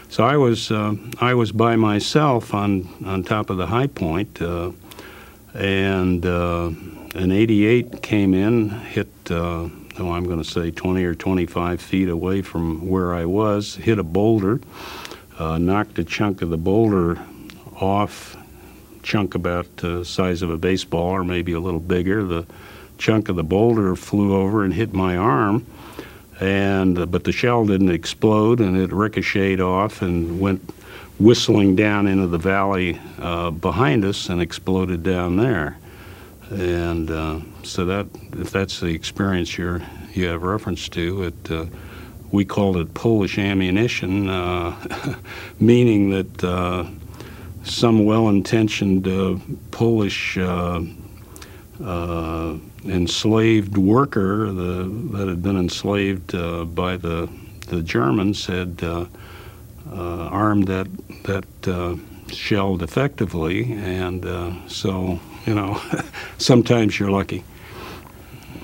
[0.09, 4.41] So I was uh, I was by myself on on top of the high point,
[4.41, 4.71] uh,
[5.53, 6.71] and uh,
[7.15, 9.07] an 88 came in, hit.
[9.29, 9.69] Uh,
[9.99, 13.99] oh, I'm going to say 20 or 25 feet away from where I was, hit
[13.99, 14.59] a boulder,
[15.39, 17.19] uh, knocked a chunk of the boulder
[17.79, 18.37] off,
[19.05, 22.23] chunk about the size of a baseball or maybe a little bigger.
[22.23, 22.45] The
[22.97, 25.65] chunk of the boulder flew over and hit my arm
[26.39, 30.61] and uh, but the shell didn't explode and it ricocheted off and went
[31.19, 35.77] whistling down into the valley uh, behind us and exploded down there.
[36.49, 39.81] And uh, so that if that's the experience you
[40.13, 41.65] you have reference to, it uh,
[42.31, 44.27] we called it Polish ammunition,
[45.59, 46.43] meaning that
[47.65, 49.03] some well-intentioned
[49.71, 50.37] Polish
[52.87, 54.83] enslaved worker the,
[55.17, 57.29] that had been enslaved uh, by the
[57.67, 59.05] the Germans had uh,
[59.91, 60.87] uh, armed that
[61.23, 61.95] that uh,
[62.31, 65.81] shell effectively, and uh, so you know
[66.37, 67.43] sometimes you're lucky.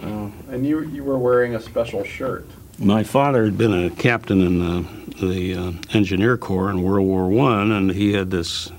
[0.01, 2.47] and you you were wearing a special shirt.
[2.77, 7.27] My father had been a captain in the the uh, engineer corps in World War
[7.27, 8.71] One, and he had this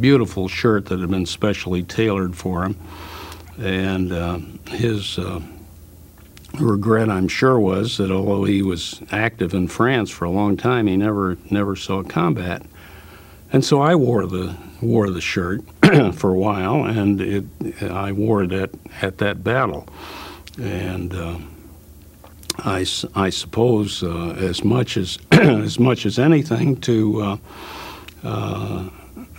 [0.00, 2.76] beautiful shirt that had been specially tailored for him
[3.58, 5.40] and uh, his uh,
[6.60, 10.86] regret, I'm sure, was that although he was active in France for a long time,
[10.86, 12.62] he never never saw combat.
[13.52, 15.62] And so I wore the wore the shirt
[16.14, 17.44] for a while, and it,
[17.82, 18.70] I wore it at,
[19.02, 19.88] at that battle.
[20.60, 21.38] And uh,
[22.58, 27.36] I, I suppose uh, as much as as much as anything to uh,
[28.22, 28.88] uh,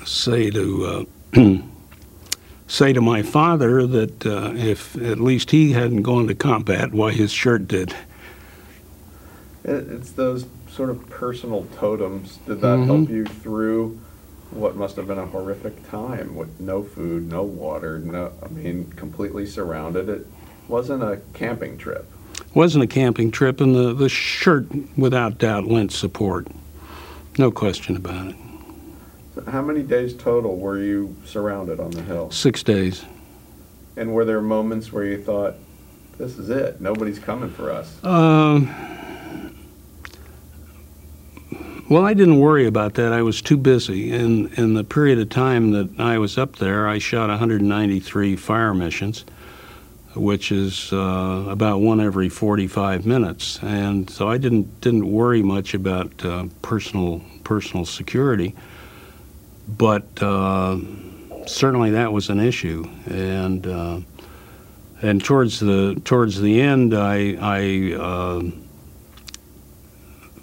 [0.05, 1.07] say to
[2.67, 7.11] say to my father that uh, if at least he hadn't gone to combat, why
[7.11, 7.95] his shirt did.
[9.63, 12.37] It's those sort of personal totems.
[12.45, 12.85] Did that mm-hmm.
[12.85, 13.99] help you through
[14.51, 18.91] what must have been a horrific time with no food, no water, no, I mean,
[18.95, 20.09] completely surrounded?
[20.09, 20.25] It
[20.67, 22.07] wasn't a camping trip.
[22.53, 24.67] Wasn't a camping trip, and the, the shirt,
[24.97, 26.47] without doubt, lent support.
[27.37, 28.35] No question about it.
[29.47, 32.31] How many days total were you surrounded on the hill?
[32.31, 33.05] Six days.
[33.95, 35.55] And were there moments where you thought,
[36.17, 38.03] this is it, nobody's coming for us?
[38.03, 38.73] Um,
[41.89, 43.11] well, I didn't worry about that.
[43.11, 44.11] I was too busy.
[44.11, 48.73] In, in the period of time that I was up there, I shot 193 fire
[48.73, 49.25] missions,
[50.15, 53.59] which is uh, about one every 45 minutes.
[53.61, 58.55] And so I didn't, didn't worry much about uh, personal, personal security
[59.77, 60.77] but uh,
[61.45, 63.99] certainly that was an issue, and uh,
[65.01, 68.41] and towards the towards the end, I I uh,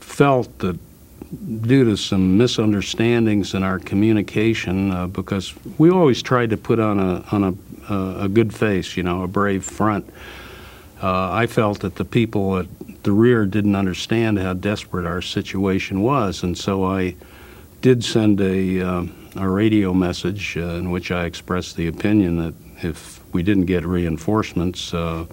[0.00, 0.78] felt that
[1.62, 7.00] due to some misunderstandings in our communication, uh, because we always tried to put on
[7.00, 7.54] a on a
[7.88, 10.08] a good face, you know, a brave front.
[11.02, 12.66] Uh, I felt that the people at
[13.02, 17.16] the rear didn't understand how desperate our situation was, and so I
[17.86, 19.04] did send a, uh,
[19.36, 23.86] a radio message uh, in which I expressed the opinion that if we didn't get
[23.86, 25.24] reinforcements, uh,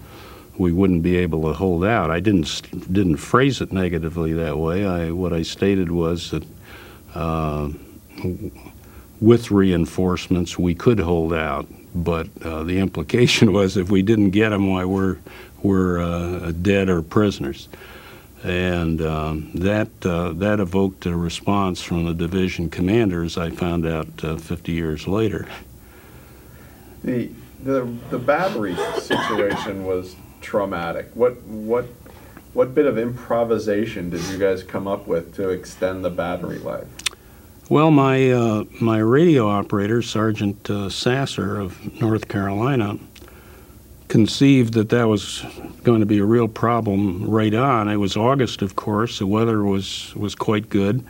[0.60, 2.12] we wouldn't be able to hold out.
[2.12, 2.62] I didn't
[2.94, 4.86] didn't phrase it negatively that way.
[4.86, 6.44] I what I stated was that
[7.16, 7.70] uh,
[9.20, 14.50] with reinforcements we could hold out, but uh, the implication was if we didn't get
[14.50, 15.18] them, why we're
[15.64, 17.68] we're uh, dead or prisoners
[18.44, 23.38] and um, that uh, that evoked a response from the division commanders.
[23.38, 25.48] I found out uh, 50 years later.
[27.04, 27.32] The
[27.64, 31.10] the the battery situation was traumatic.
[31.14, 31.86] What what
[32.54, 36.88] what bit of improvisation did you guys come up with to extend the battery life?
[37.70, 43.00] Well, my uh, my radio operator, Sergeant uh, Sasser of North Carolina,
[44.08, 45.44] conceived that that was
[45.84, 47.90] going to be a real problem right on.
[47.90, 49.20] It was August, of course.
[49.20, 51.04] The weather was was quite good,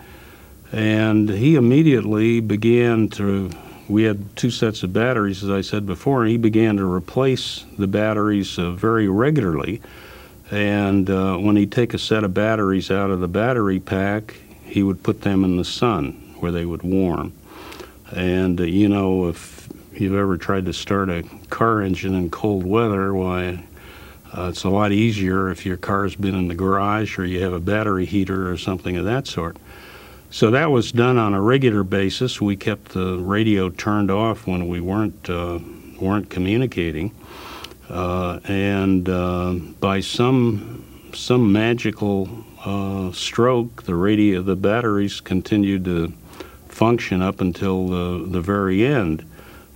[0.72, 3.52] and he immediately began to.
[3.90, 7.66] We had two sets of batteries, as I said before, and he began to replace
[7.78, 9.82] the batteries uh, very regularly.
[10.52, 14.84] And uh, when he'd take a set of batteries out of the battery pack, he
[14.84, 17.34] would put them in the sun where they would warm.
[18.12, 19.53] And uh, you know, if
[20.00, 23.64] you've ever tried to start a car engine in cold weather, why
[24.36, 27.54] uh, it's a lot easier if your car's been in the garage or you have
[27.54, 29.58] a battery heater or something of that sort.
[30.32, 32.42] So that was done on a regular basis.
[32.42, 35.60] We kept the radio turned off when we weren't uh,
[36.02, 37.12] weren't communicating,
[37.88, 40.84] uh, and uh, by some
[41.14, 42.28] some magical
[42.66, 46.12] uh, stroke, the radio the batteries continued to
[46.68, 49.24] function up until the the very end.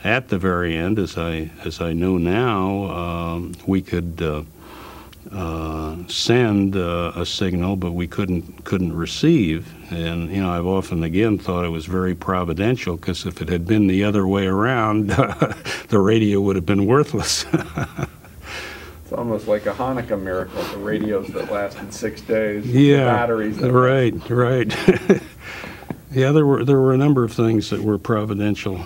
[0.07, 4.43] At the very end, as I as I know now, um, we could uh,
[5.33, 9.67] uh, send uh, a signal, but we couldn't couldn't receive.
[9.91, 13.67] And you know, I've often again thought it was very providential because if it had
[13.67, 15.07] been the other way around,
[15.89, 17.45] the radio would have been worthless.
[19.03, 20.63] it's almost like a Hanukkah miracle.
[20.63, 22.65] The radios that lasted six days.
[22.65, 23.59] Yeah, batteries.
[23.59, 24.73] right, right.
[26.11, 28.85] yeah, there were there were a number of things that were providential.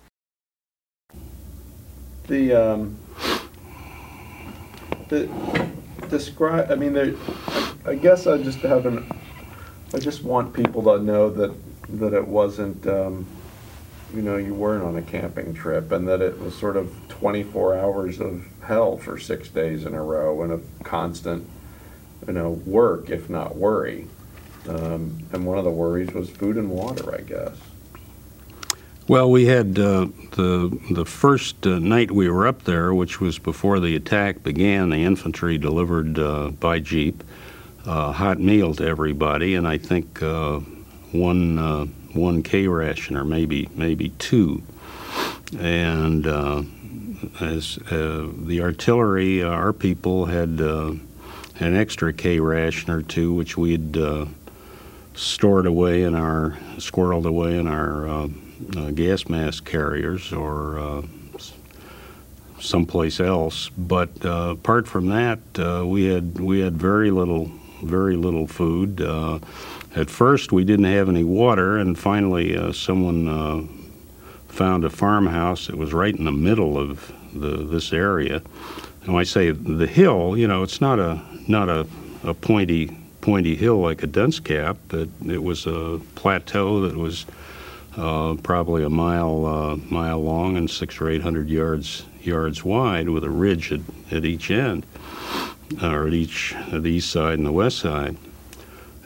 [2.31, 2.97] The um,
[5.09, 5.29] the
[6.07, 6.71] describe.
[6.71, 7.17] I mean.
[7.83, 9.11] I guess I just haven't.
[9.93, 11.53] I just want people to know that
[11.99, 12.87] that it wasn't.
[12.87, 13.25] Um,
[14.13, 17.77] you know, you weren't on a camping trip, and that it was sort of 24
[17.77, 21.49] hours of hell for six days in a row, and a constant,
[22.27, 24.07] you know, work if not worry.
[24.69, 27.57] Um, and one of the worries was food and water, I guess.
[29.07, 33.39] Well, we had uh, the the first uh, night we were up there, which was
[33.39, 34.89] before the attack began.
[34.89, 37.23] The infantry delivered uh, by jeep
[37.87, 40.59] a uh, hot meal to everybody, and I think uh,
[41.11, 44.61] one uh, one K ration or maybe maybe two.
[45.59, 46.27] And
[47.41, 51.01] as the artillery, our people had an
[51.59, 53.97] extra K ration or two, which we'd
[55.15, 58.29] stored away in our squirreled away in our
[58.75, 61.01] uh, gas mask carriers or uh,
[62.59, 63.69] someplace else.
[63.69, 67.51] But uh, apart from that, uh, we had we had very little
[67.83, 69.01] very little food.
[69.01, 69.39] Uh,
[69.95, 73.69] at first, we didn't have any water, and finally, uh, someone
[74.47, 78.41] found a farmhouse that was right in the middle of the this area.
[79.03, 81.87] And when I say the hill, you know, it's not a not a,
[82.23, 87.25] a pointy pointy hill like a dunce cap, but it was a plateau that was
[87.97, 93.09] uh, probably a mile uh, mile long and six or eight hundred yards yards wide,
[93.09, 93.81] with a ridge at,
[94.11, 94.85] at each end,
[95.81, 98.17] or at each at the east side and the west side.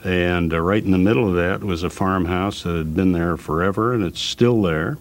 [0.04, 3.36] And uh, right in the middle of that was a farmhouse that had been there
[3.36, 4.98] forever, and it's still there.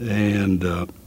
[0.00, 0.86] And uh,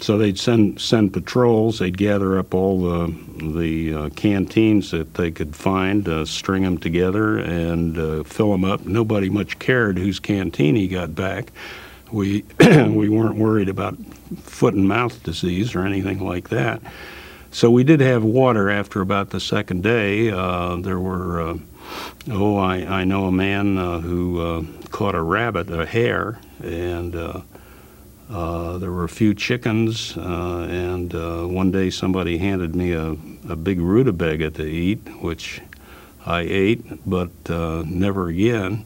[0.00, 1.78] So they'd send send patrols.
[1.78, 3.14] They'd gather up all the
[3.54, 8.64] the uh, canteens that they could find, uh, string them together, and uh, fill them
[8.64, 8.86] up.
[8.86, 11.52] Nobody much cared whose canteen he got back.
[12.10, 13.98] We we weren't worried about
[14.42, 16.80] foot and mouth disease or anything like that.
[17.52, 20.30] So we did have water after about the second day.
[20.30, 21.42] Uh, there were.
[21.42, 21.58] Uh,
[22.30, 27.14] oh, I, I know a man uh, who caught a rabbit, a hare, and
[28.30, 33.16] uh, there were a few chickens, uh, and uh, one day somebody handed me a,
[33.48, 35.60] a big rutabaga to eat, which
[36.24, 38.84] I ate, but uh, never again.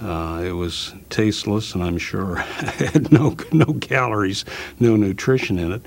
[0.00, 4.44] Uh, it was tasteless, and I'm sure had no no calories,
[4.78, 5.82] no nutrition in it.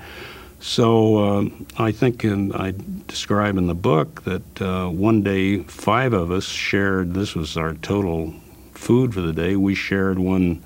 [0.60, 1.48] So
[1.78, 2.74] I think, and I
[3.06, 4.60] describe in the book that
[4.92, 7.14] one day five of us shared.
[7.14, 8.34] This was our total
[8.72, 9.54] food for the day.
[9.56, 10.62] We shared one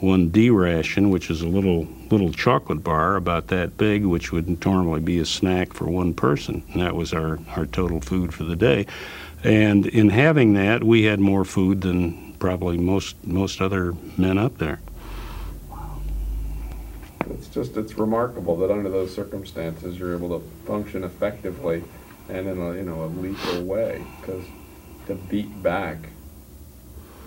[0.00, 4.64] one D ration, which is a little little chocolate bar about that big, which would
[4.64, 6.62] normally be a snack for one person.
[6.72, 8.86] And that was our, our total food for the day.
[9.44, 14.58] And in having that, we had more food than probably most most other men up
[14.58, 14.80] there.
[17.30, 21.82] it's just it's remarkable that under those circumstances you're able to function effectively
[22.28, 24.44] and in a you know a lethal way because
[25.06, 25.98] to beat back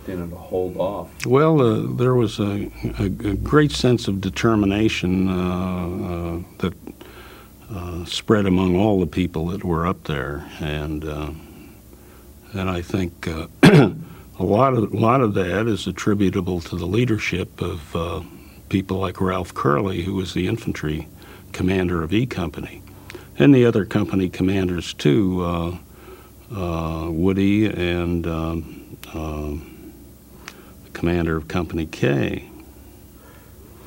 [0.08, 4.22] you know to hold off Well, uh, there was a, a, a great sense of
[4.22, 6.74] determination uh, uh, that
[7.70, 11.32] uh, spread among all the people that were up there, and uh,
[12.54, 16.86] and I think uh, a lot of a lot of that is attributable to the
[16.86, 18.26] leadership of
[18.70, 21.08] people like Ralph Kerley, who was the infantry
[21.54, 22.82] commander of E Company,
[23.38, 25.80] and the other company commanders too,
[26.50, 28.28] Woody and.
[28.28, 29.71] Um,
[31.02, 32.48] commander of Company K.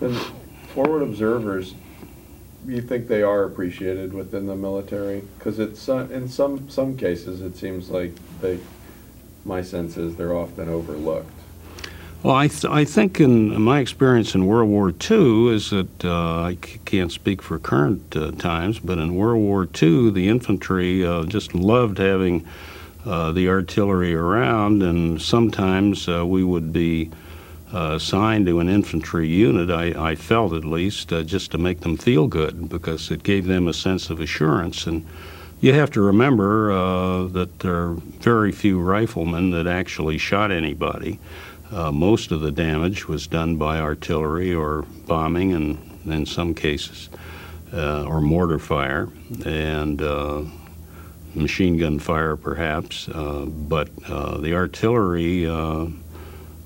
[0.01, 0.17] and
[0.75, 1.75] forward observers
[2.67, 7.41] you think they are appreciated within the military because it's uh, in some some cases
[7.41, 8.11] it seems like
[8.41, 8.59] they
[9.45, 11.31] my sense is they're often overlooked
[12.25, 16.41] Well, I, th- I think in my experience in World War II is that uh,
[16.51, 21.07] I c- can't speak for current uh, times, but in World War II, the infantry
[21.07, 22.45] uh, just loved having
[23.07, 27.11] uh, the artillery around, and sometimes uh, we would be
[27.73, 31.81] uh, assigned to an infantry unit, I, I felt at least, uh, just to make
[31.81, 34.87] them feel good because it gave them a sense of assurance.
[34.87, 35.05] And
[35.61, 41.19] you have to remember uh, that there are very few riflemen that actually shot anybody.
[41.71, 47.09] Most of the damage was done by artillery or bombing, and in some cases,
[47.73, 49.09] or mortar fire
[49.45, 50.01] and
[51.37, 53.09] machine gun fire, perhaps.
[53.09, 55.87] Uh, but uh, the artillery, uh,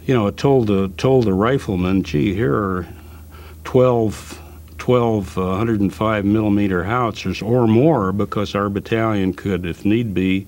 [0.06, 2.86] you know, it told the told the rifleman, "Gee, here are
[3.64, 4.40] 12,
[4.78, 10.46] 12 uh, 105 millimeter howitzers or more, because our battalion could, if need be."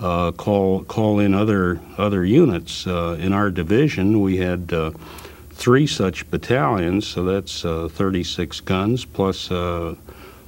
[0.00, 2.86] uh, call call in other other units.
[2.86, 4.90] Uh, in our division, we had uh,
[5.50, 9.94] three such battalions, so that's uh, 36 guns plus uh,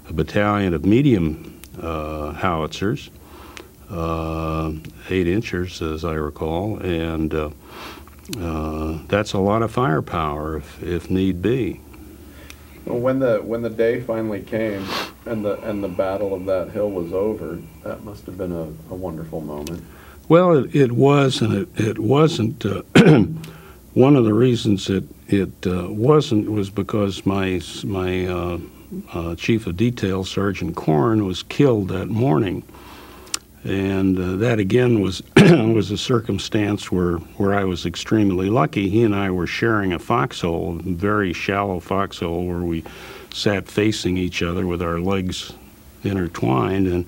[0.09, 3.11] a battalion of medium uh, howitzers,
[3.91, 4.73] uh,
[5.11, 7.51] eight inchers, as I recall, and uh,
[8.39, 11.81] uh, that's a lot of firepower if, if need be.
[12.85, 14.87] Well, when the when the day finally came
[15.27, 18.65] and the and the battle of that hill was over, that must have been a,
[18.91, 19.85] a wonderful moment.
[20.29, 22.65] Well, it, it was, and it, it wasn't.
[22.65, 22.83] Uh,
[23.95, 28.59] one of the reasons it it uh, wasn't was because my my uh,
[29.13, 32.63] uh, chief of detail, Sergeant Korn, was killed that morning,
[33.65, 38.89] and uh, that again was was a circumstance where where I was extremely lucky.
[38.89, 42.85] He and I were sharing a foxhole, a very shallow foxhole, where we
[43.33, 45.53] sat facing each other with our legs
[46.03, 47.07] intertwined, and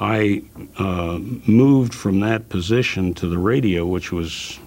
[0.00, 0.42] I
[0.78, 4.58] uh, moved from that position to the radio, which was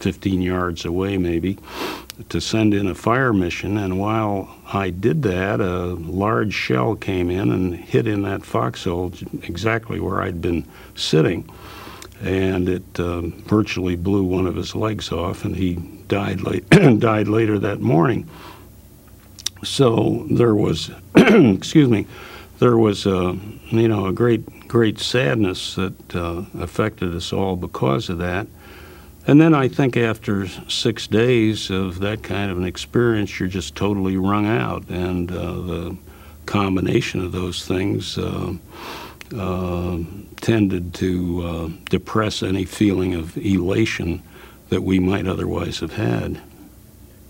[0.00, 1.58] 15 yards away, maybe,
[2.28, 3.76] to send in a fire mission.
[3.78, 9.12] And while I did that, a large shell came in and hit in that foxhole
[9.42, 11.48] exactly where I'd been sitting.
[12.22, 15.74] And it uh, virtually blew one of his legs off, and he
[16.08, 16.68] died, late,
[16.98, 18.28] died later that morning.
[19.62, 22.06] So there was, excuse me,
[22.58, 23.38] there was a
[23.68, 28.46] you know a great great sadness that uh, affected us all because of that.
[29.28, 33.74] And then I think after six days of that kind of an experience, you're just
[33.74, 35.96] totally wrung out, and uh, the
[36.46, 38.54] combination of those things uh,
[39.36, 39.98] uh,
[40.40, 44.22] tended to uh, depress any feeling of elation
[44.68, 46.40] that we might otherwise have had.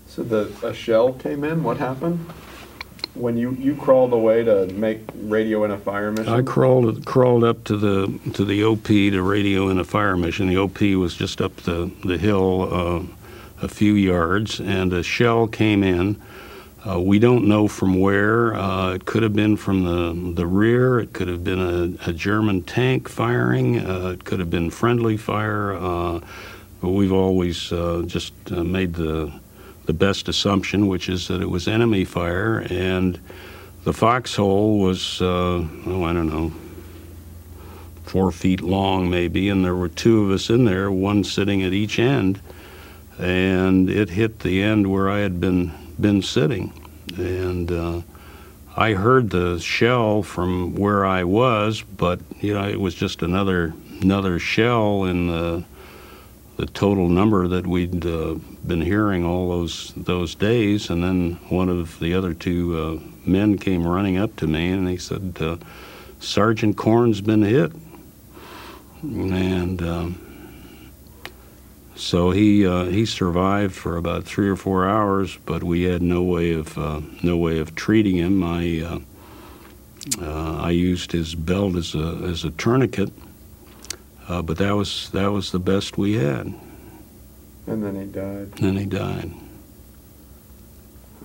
[0.07, 1.63] So the a shell came in.
[1.63, 2.23] What happened?
[3.17, 6.31] When you, you crawled away to make radio in a fire mission?
[6.31, 10.47] I crawled crawled up to the to the OP to radio in a fire mission.
[10.47, 13.03] The OP was just up the the hill uh,
[13.61, 16.21] a few yards, and a shell came in.
[16.87, 18.53] Uh, we don't know from where.
[18.53, 20.99] Uh, it could have been from the the rear.
[20.99, 23.79] It could have been a, a German tank firing.
[23.79, 25.73] Uh, it could have been friendly fire.
[25.73, 26.19] Uh,
[26.81, 29.33] but we've always uh, just made the
[29.87, 33.19] the best assumption, which is that it was enemy fire, and
[33.85, 36.51] the foxhole was, uh, oh, I don't know,
[38.03, 41.73] four feet long maybe, and there were two of us in there, one sitting at
[41.73, 42.41] each end,
[43.17, 46.71] and it hit the end where I had been been sitting,
[47.17, 48.01] and uh,
[48.75, 53.73] I heard the shell from where I was, but you know it was just another
[54.01, 55.63] another shell in the
[56.57, 58.35] the total number that we'd uh,
[58.67, 63.57] been hearing all those those days, and then one of the other two uh, men
[63.57, 65.57] came running up to me and he said, uh,
[66.19, 67.71] "Sergeant Corn's been hit,"
[69.01, 70.27] and um,
[71.97, 76.21] So he uh, he survived for about three or four hours, but we had no
[76.21, 78.43] way of uh, no way of treating him.
[78.43, 78.99] I uh,
[80.21, 83.11] uh I used his belt as a as a tourniquet,
[84.29, 86.53] uh, but that was that was the best we had.
[87.67, 88.25] And then he died.
[88.25, 89.31] And then he died.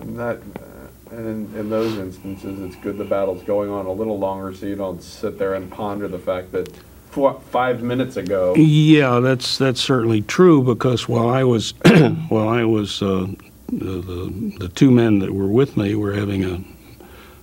[0.01, 3.91] And that, uh, and in, in those instances, it's good the battle's going on a
[3.91, 6.69] little longer, so you don't sit there and ponder the fact that
[7.13, 8.55] four, five minutes ago.
[8.55, 11.71] Yeah, that's that's certainly true because while I was
[12.29, 13.27] while I was uh,
[13.71, 16.63] the, the the two men that were with me were having a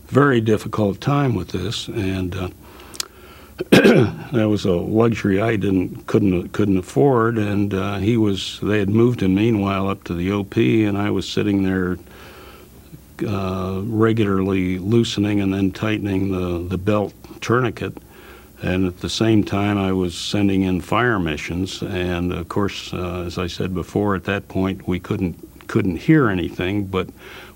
[0.08, 2.48] very difficult time with this, and uh,
[3.70, 7.38] that was a luxury I didn't couldn't couldn't afford.
[7.38, 11.10] And uh, he was they had moved him meanwhile up to the OP, and I
[11.10, 11.98] was sitting there.
[13.26, 17.98] Uh, regularly loosening and then tightening the, the belt tourniquet,
[18.62, 21.82] and at the same time, I was sending in fire missions.
[21.82, 25.36] And of course, uh, as I said before, at that point we couldn't
[25.68, 27.08] couldn't hear anything, but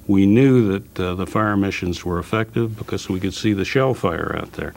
[0.06, 3.94] we knew that uh, the fire missions were effective because we could see the shell
[3.94, 4.74] fire out there.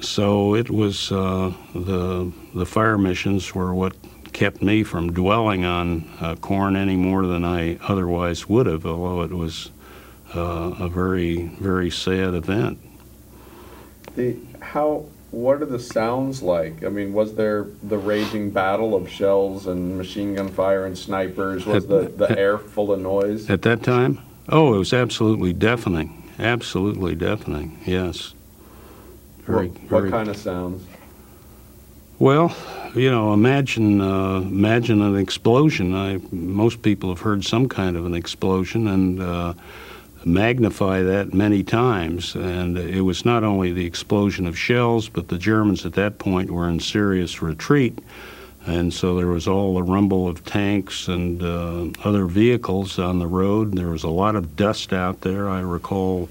[0.00, 3.94] So it was uh, the the fire missions were what
[4.32, 9.22] kept me from dwelling on uh, corn any more than I otherwise would have, although
[9.22, 9.70] it was
[10.34, 12.78] uh, a very very sad event.
[14.14, 16.84] The how what are the sounds like?
[16.84, 21.66] I mean, was there the raging battle of shells and machine gun fire and snipers?
[21.66, 23.50] Was At- the, the at- air full of noise?
[23.50, 24.20] At that time?
[24.48, 26.30] Oh, it was absolutely deafening.
[26.38, 28.34] Absolutely deafening, yes.
[29.42, 30.10] Very, what, very.
[30.10, 30.84] kind of sounds?
[32.18, 32.54] Well,
[32.94, 35.94] you know, imagine uh, imagine an explosion.
[35.94, 39.54] I, most people have heard some kind of an explosion and uh,
[40.24, 42.34] magnify that many times.
[42.34, 46.50] And it was not only the explosion of shells, but the Germans at that point
[46.50, 47.98] were in serious retreat.
[48.64, 53.26] And so there was all the rumble of tanks and uh, other vehicles on the
[53.26, 53.74] road.
[53.74, 55.48] There was a lot of dust out there.
[55.48, 56.28] I recall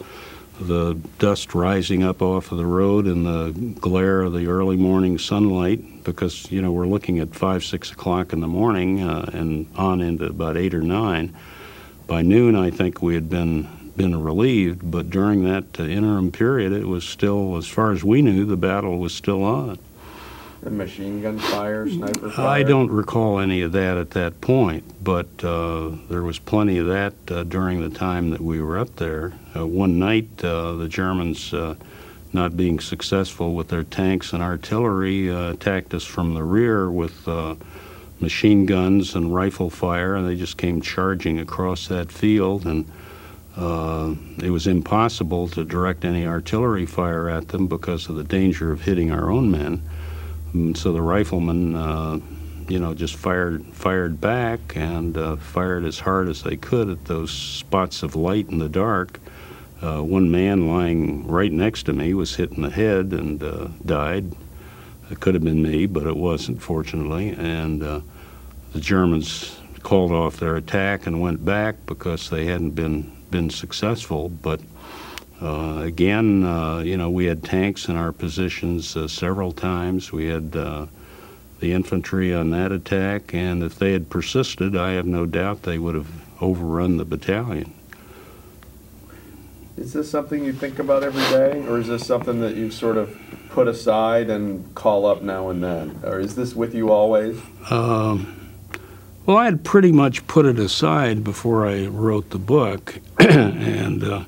[0.67, 5.17] the dust rising up off of the road in the glare of the early morning
[5.17, 9.67] sunlight because, you know, we're looking at 5, 6 o'clock in the morning uh, and
[9.75, 11.35] on into about 8 or 9.
[12.07, 16.71] By noon, I think we had been been relieved, but during that uh, interim period,
[16.71, 19.77] it was still, as far as we knew, the battle was still on.
[20.69, 22.47] Machine gun fire, sniper fire?
[22.47, 26.85] I don't recall any of that at that point, but uh, there was plenty of
[26.87, 29.33] that uh, during the time that we were up there.
[29.55, 31.75] Uh, one night, uh, the Germans, uh,
[32.31, 37.27] not being successful with their tanks and artillery, uh, attacked us from the rear with
[37.27, 37.55] uh,
[38.19, 42.67] machine guns and rifle fire, and they just came charging across that field.
[42.67, 42.85] And
[43.57, 48.71] uh, it was impossible to direct any artillery fire at them because of the danger
[48.71, 49.81] of hitting our own men.
[50.53, 52.19] And so the riflemen, uh,
[52.67, 57.05] you know, just fired fired back and uh, fired as hard as they could at
[57.05, 59.19] those spots of light in the dark.
[59.81, 63.67] Uh, one man lying right next to me was hit in the head and uh,
[63.85, 64.25] died.
[65.09, 67.29] It could have been me, but it wasn't, fortunately.
[67.29, 68.01] And uh,
[68.73, 74.29] the Germans called off their attack and went back because they hadn't been been successful.
[74.29, 74.61] But
[75.41, 80.11] uh, again, uh, you know, we had tanks in our positions uh, several times.
[80.11, 80.85] We had uh,
[81.59, 85.79] the infantry on that attack, and if they had persisted, I have no doubt they
[85.79, 86.07] would have
[86.41, 87.73] overrun the battalion.
[89.77, 92.97] Is this something you think about every day, or is this something that you sort
[92.97, 93.17] of
[93.49, 95.99] put aside and call up now and then?
[96.03, 97.39] Or is this with you always?
[97.69, 98.59] Um,
[99.25, 104.23] well, I had pretty much put it aside before I wrote the book, and uh,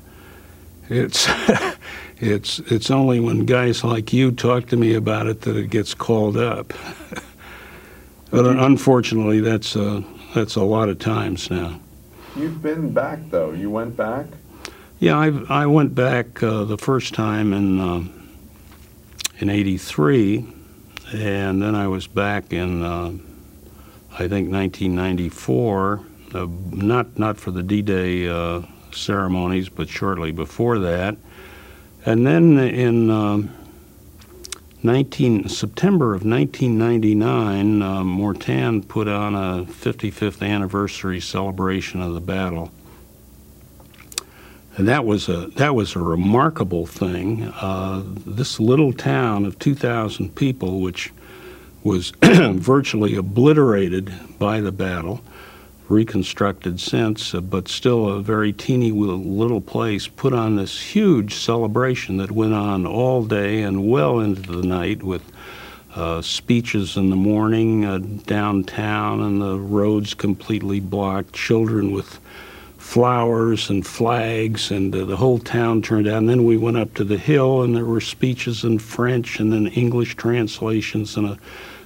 [0.88, 1.28] it's
[2.18, 5.94] it's it's only when guys like you talk to me about it that it gets
[5.94, 6.72] called up.
[8.30, 10.02] but unfortunately, that's uh,
[10.34, 11.80] that's a lot of times now.
[12.36, 13.52] You've been back, though.
[13.52, 14.26] You went back?
[14.98, 18.04] Yeah, I I went back uh, the first time in uh,
[19.38, 20.46] in '83,
[21.12, 23.12] and then I was back in uh,
[24.12, 26.00] I think 1994.
[26.34, 28.62] Uh, not not for the D-Day uh,
[28.96, 31.16] ceremonies, but shortly before that,
[32.04, 33.10] and then in.
[33.10, 33.50] Um,
[34.84, 42.70] 19, September of 1999, uh, Mortain put on a 55th anniversary celebration of the battle.
[44.76, 47.44] And that was a that was a remarkable thing.
[47.44, 51.12] Uh, this little town of 2,000 people, which
[51.82, 55.22] was virtually obliterated by the battle,
[55.88, 62.16] reconstructed since, uh, but still a very teeny little place, put on this huge celebration
[62.16, 65.22] that went on all day and well into the night with
[65.94, 71.32] uh, speeches in the morning uh, downtown, and the roads completely blocked.
[71.32, 72.18] Children with
[72.78, 76.18] flowers and flags, and uh, the whole town turned out.
[76.18, 79.52] And then we went up to the hill, and there were speeches in French and
[79.52, 81.38] then English translations and a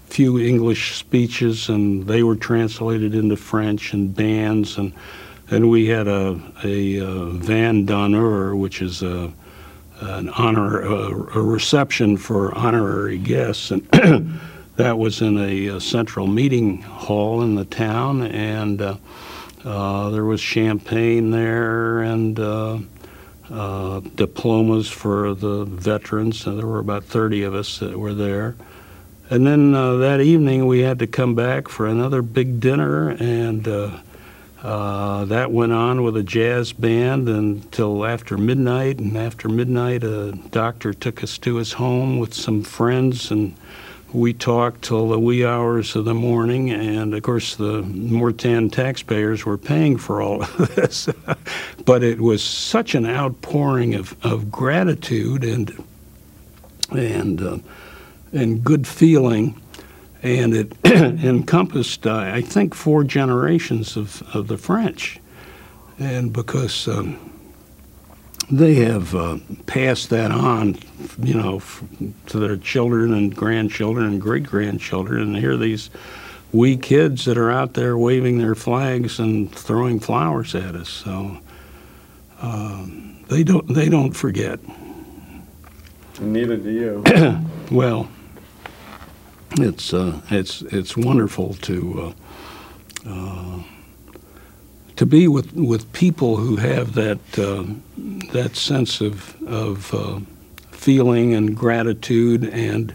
[0.08, 4.92] few English speeches, and they were translated into French and bands and.
[5.50, 9.32] And we had a, a, a vin d'honneur, which is a,
[10.00, 13.88] an honor, a, a reception for honorary guests, and
[14.76, 18.96] that was in a, a, central meeting hall in the town, and uh,
[19.64, 22.78] uh, there was champagne there and uh,
[23.50, 26.46] uh diplomas for the veterans.
[26.46, 28.54] And there were about 30 of us that were there.
[29.30, 33.68] And then uh, that evening we had to come back for another big dinner, and
[33.68, 33.90] uh,
[34.62, 40.32] uh, that went on with a jazz band until after midnight, and after midnight, a
[40.50, 43.54] doctor took us to his home with some friends, and
[44.14, 46.70] we talked till the wee hours of the morning.
[46.70, 51.06] And of course, the Mortain taxpayers were paying for all of this,
[51.84, 55.84] but it was such an outpouring of, of gratitude and
[56.90, 57.58] and uh,
[58.32, 59.60] and good feeling
[60.22, 65.20] and it encompassed, uh, I think, four generations of, of the French.
[65.98, 67.18] And because um,
[68.50, 70.78] they have uh, passed that on,
[71.18, 71.82] you know, f-
[72.26, 75.90] to their children and grandchildren and great grandchildren, and here these
[76.52, 80.88] wee kids that are out there waving their flags and throwing flowers at us.
[80.88, 81.38] So
[82.40, 84.60] um, they don't they don't forget.
[86.20, 87.40] Neither do you.
[87.70, 88.08] well,
[89.52, 92.14] it's uh, it's it's wonderful to
[93.06, 93.62] uh, uh,
[94.96, 97.64] to be with with people who have that uh,
[98.32, 100.20] that sense of of uh,
[100.70, 102.94] feeling and gratitude and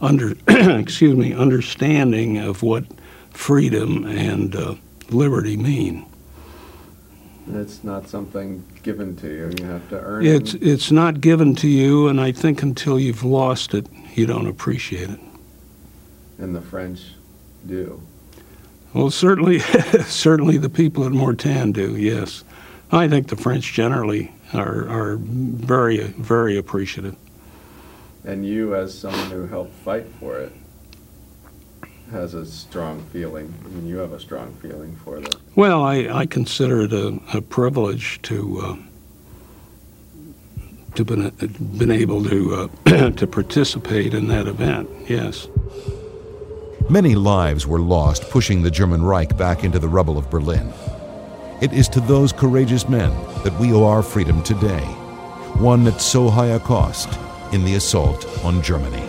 [0.00, 2.84] under excuse me understanding of what
[3.30, 4.74] freedom and uh,
[5.10, 6.06] liberty mean.
[7.52, 9.52] It's not something given to you.
[9.58, 10.62] You have to earn it's, it.
[10.62, 15.10] It's not given to you, and I think until you've lost it, you don't appreciate
[15.10, 15.20] it
[16.40, 17.14] and the French
[17.66, 18.00] do.
[18.92, 19.58] Well, certainly,
[20.04, 21.96] certainly the people at Mortain do.
[21.96, 22.42] Yes,
[22.90, 27.16] I think the French generally are are very very appreciative.
[28.24, 30.52] And you, as someone who helped fight for it,
[32.10, 33.54] has a strong feeling.
[33.64, 35.36] I mean, you have a strong feeling for that.
[35.54, 38.76] Well, I, I consider it a, a privilege to uh,
[40.96, 41.30] to been
[41.78, 44.88] been able to uh, to participate in that event.
[45.08, 45.48] Yes.
[46.90, 50.72] Many lives were lost pushing the German Reich back into the rubble of Berlin.
[51.60, 53.12] It is to those courageous men
[53.44, 54.82] that we owe our freedom today,
[55.60, 57.08] one at so high a cost
[57.52, 59.06] in the assault on Germany.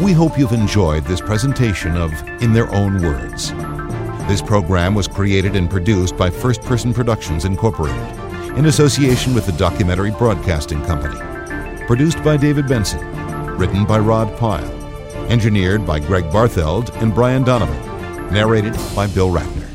[0.00, 3.52] We hope you've enjoyed this presentation of In Their Own Words.
[4.28, 7.96] This program was created and produced by First Person Productions Incorporated
[8.58, 11.14] in association with the Documentary Broadcasting Company.
[11.86, 13.06] Produced by David Benson.
[13.56, 14.68] Written by Rod Pyle.
[15.30, 17.80] Engineered by Greg Bartheld and Brian Donovan.
[18.32, 19.68] Narrated by Bill Ratner.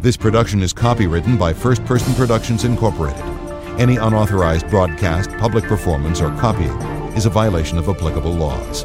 [0.00, 3.22] This production is copywritten by First Person Productions Incorporated.
[3.78, 6.76] Any unauthorized broadcast, public performance, or copying
[7.12, 8.84] is a violation of applicable laws.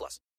[0.01, 0.31] plus.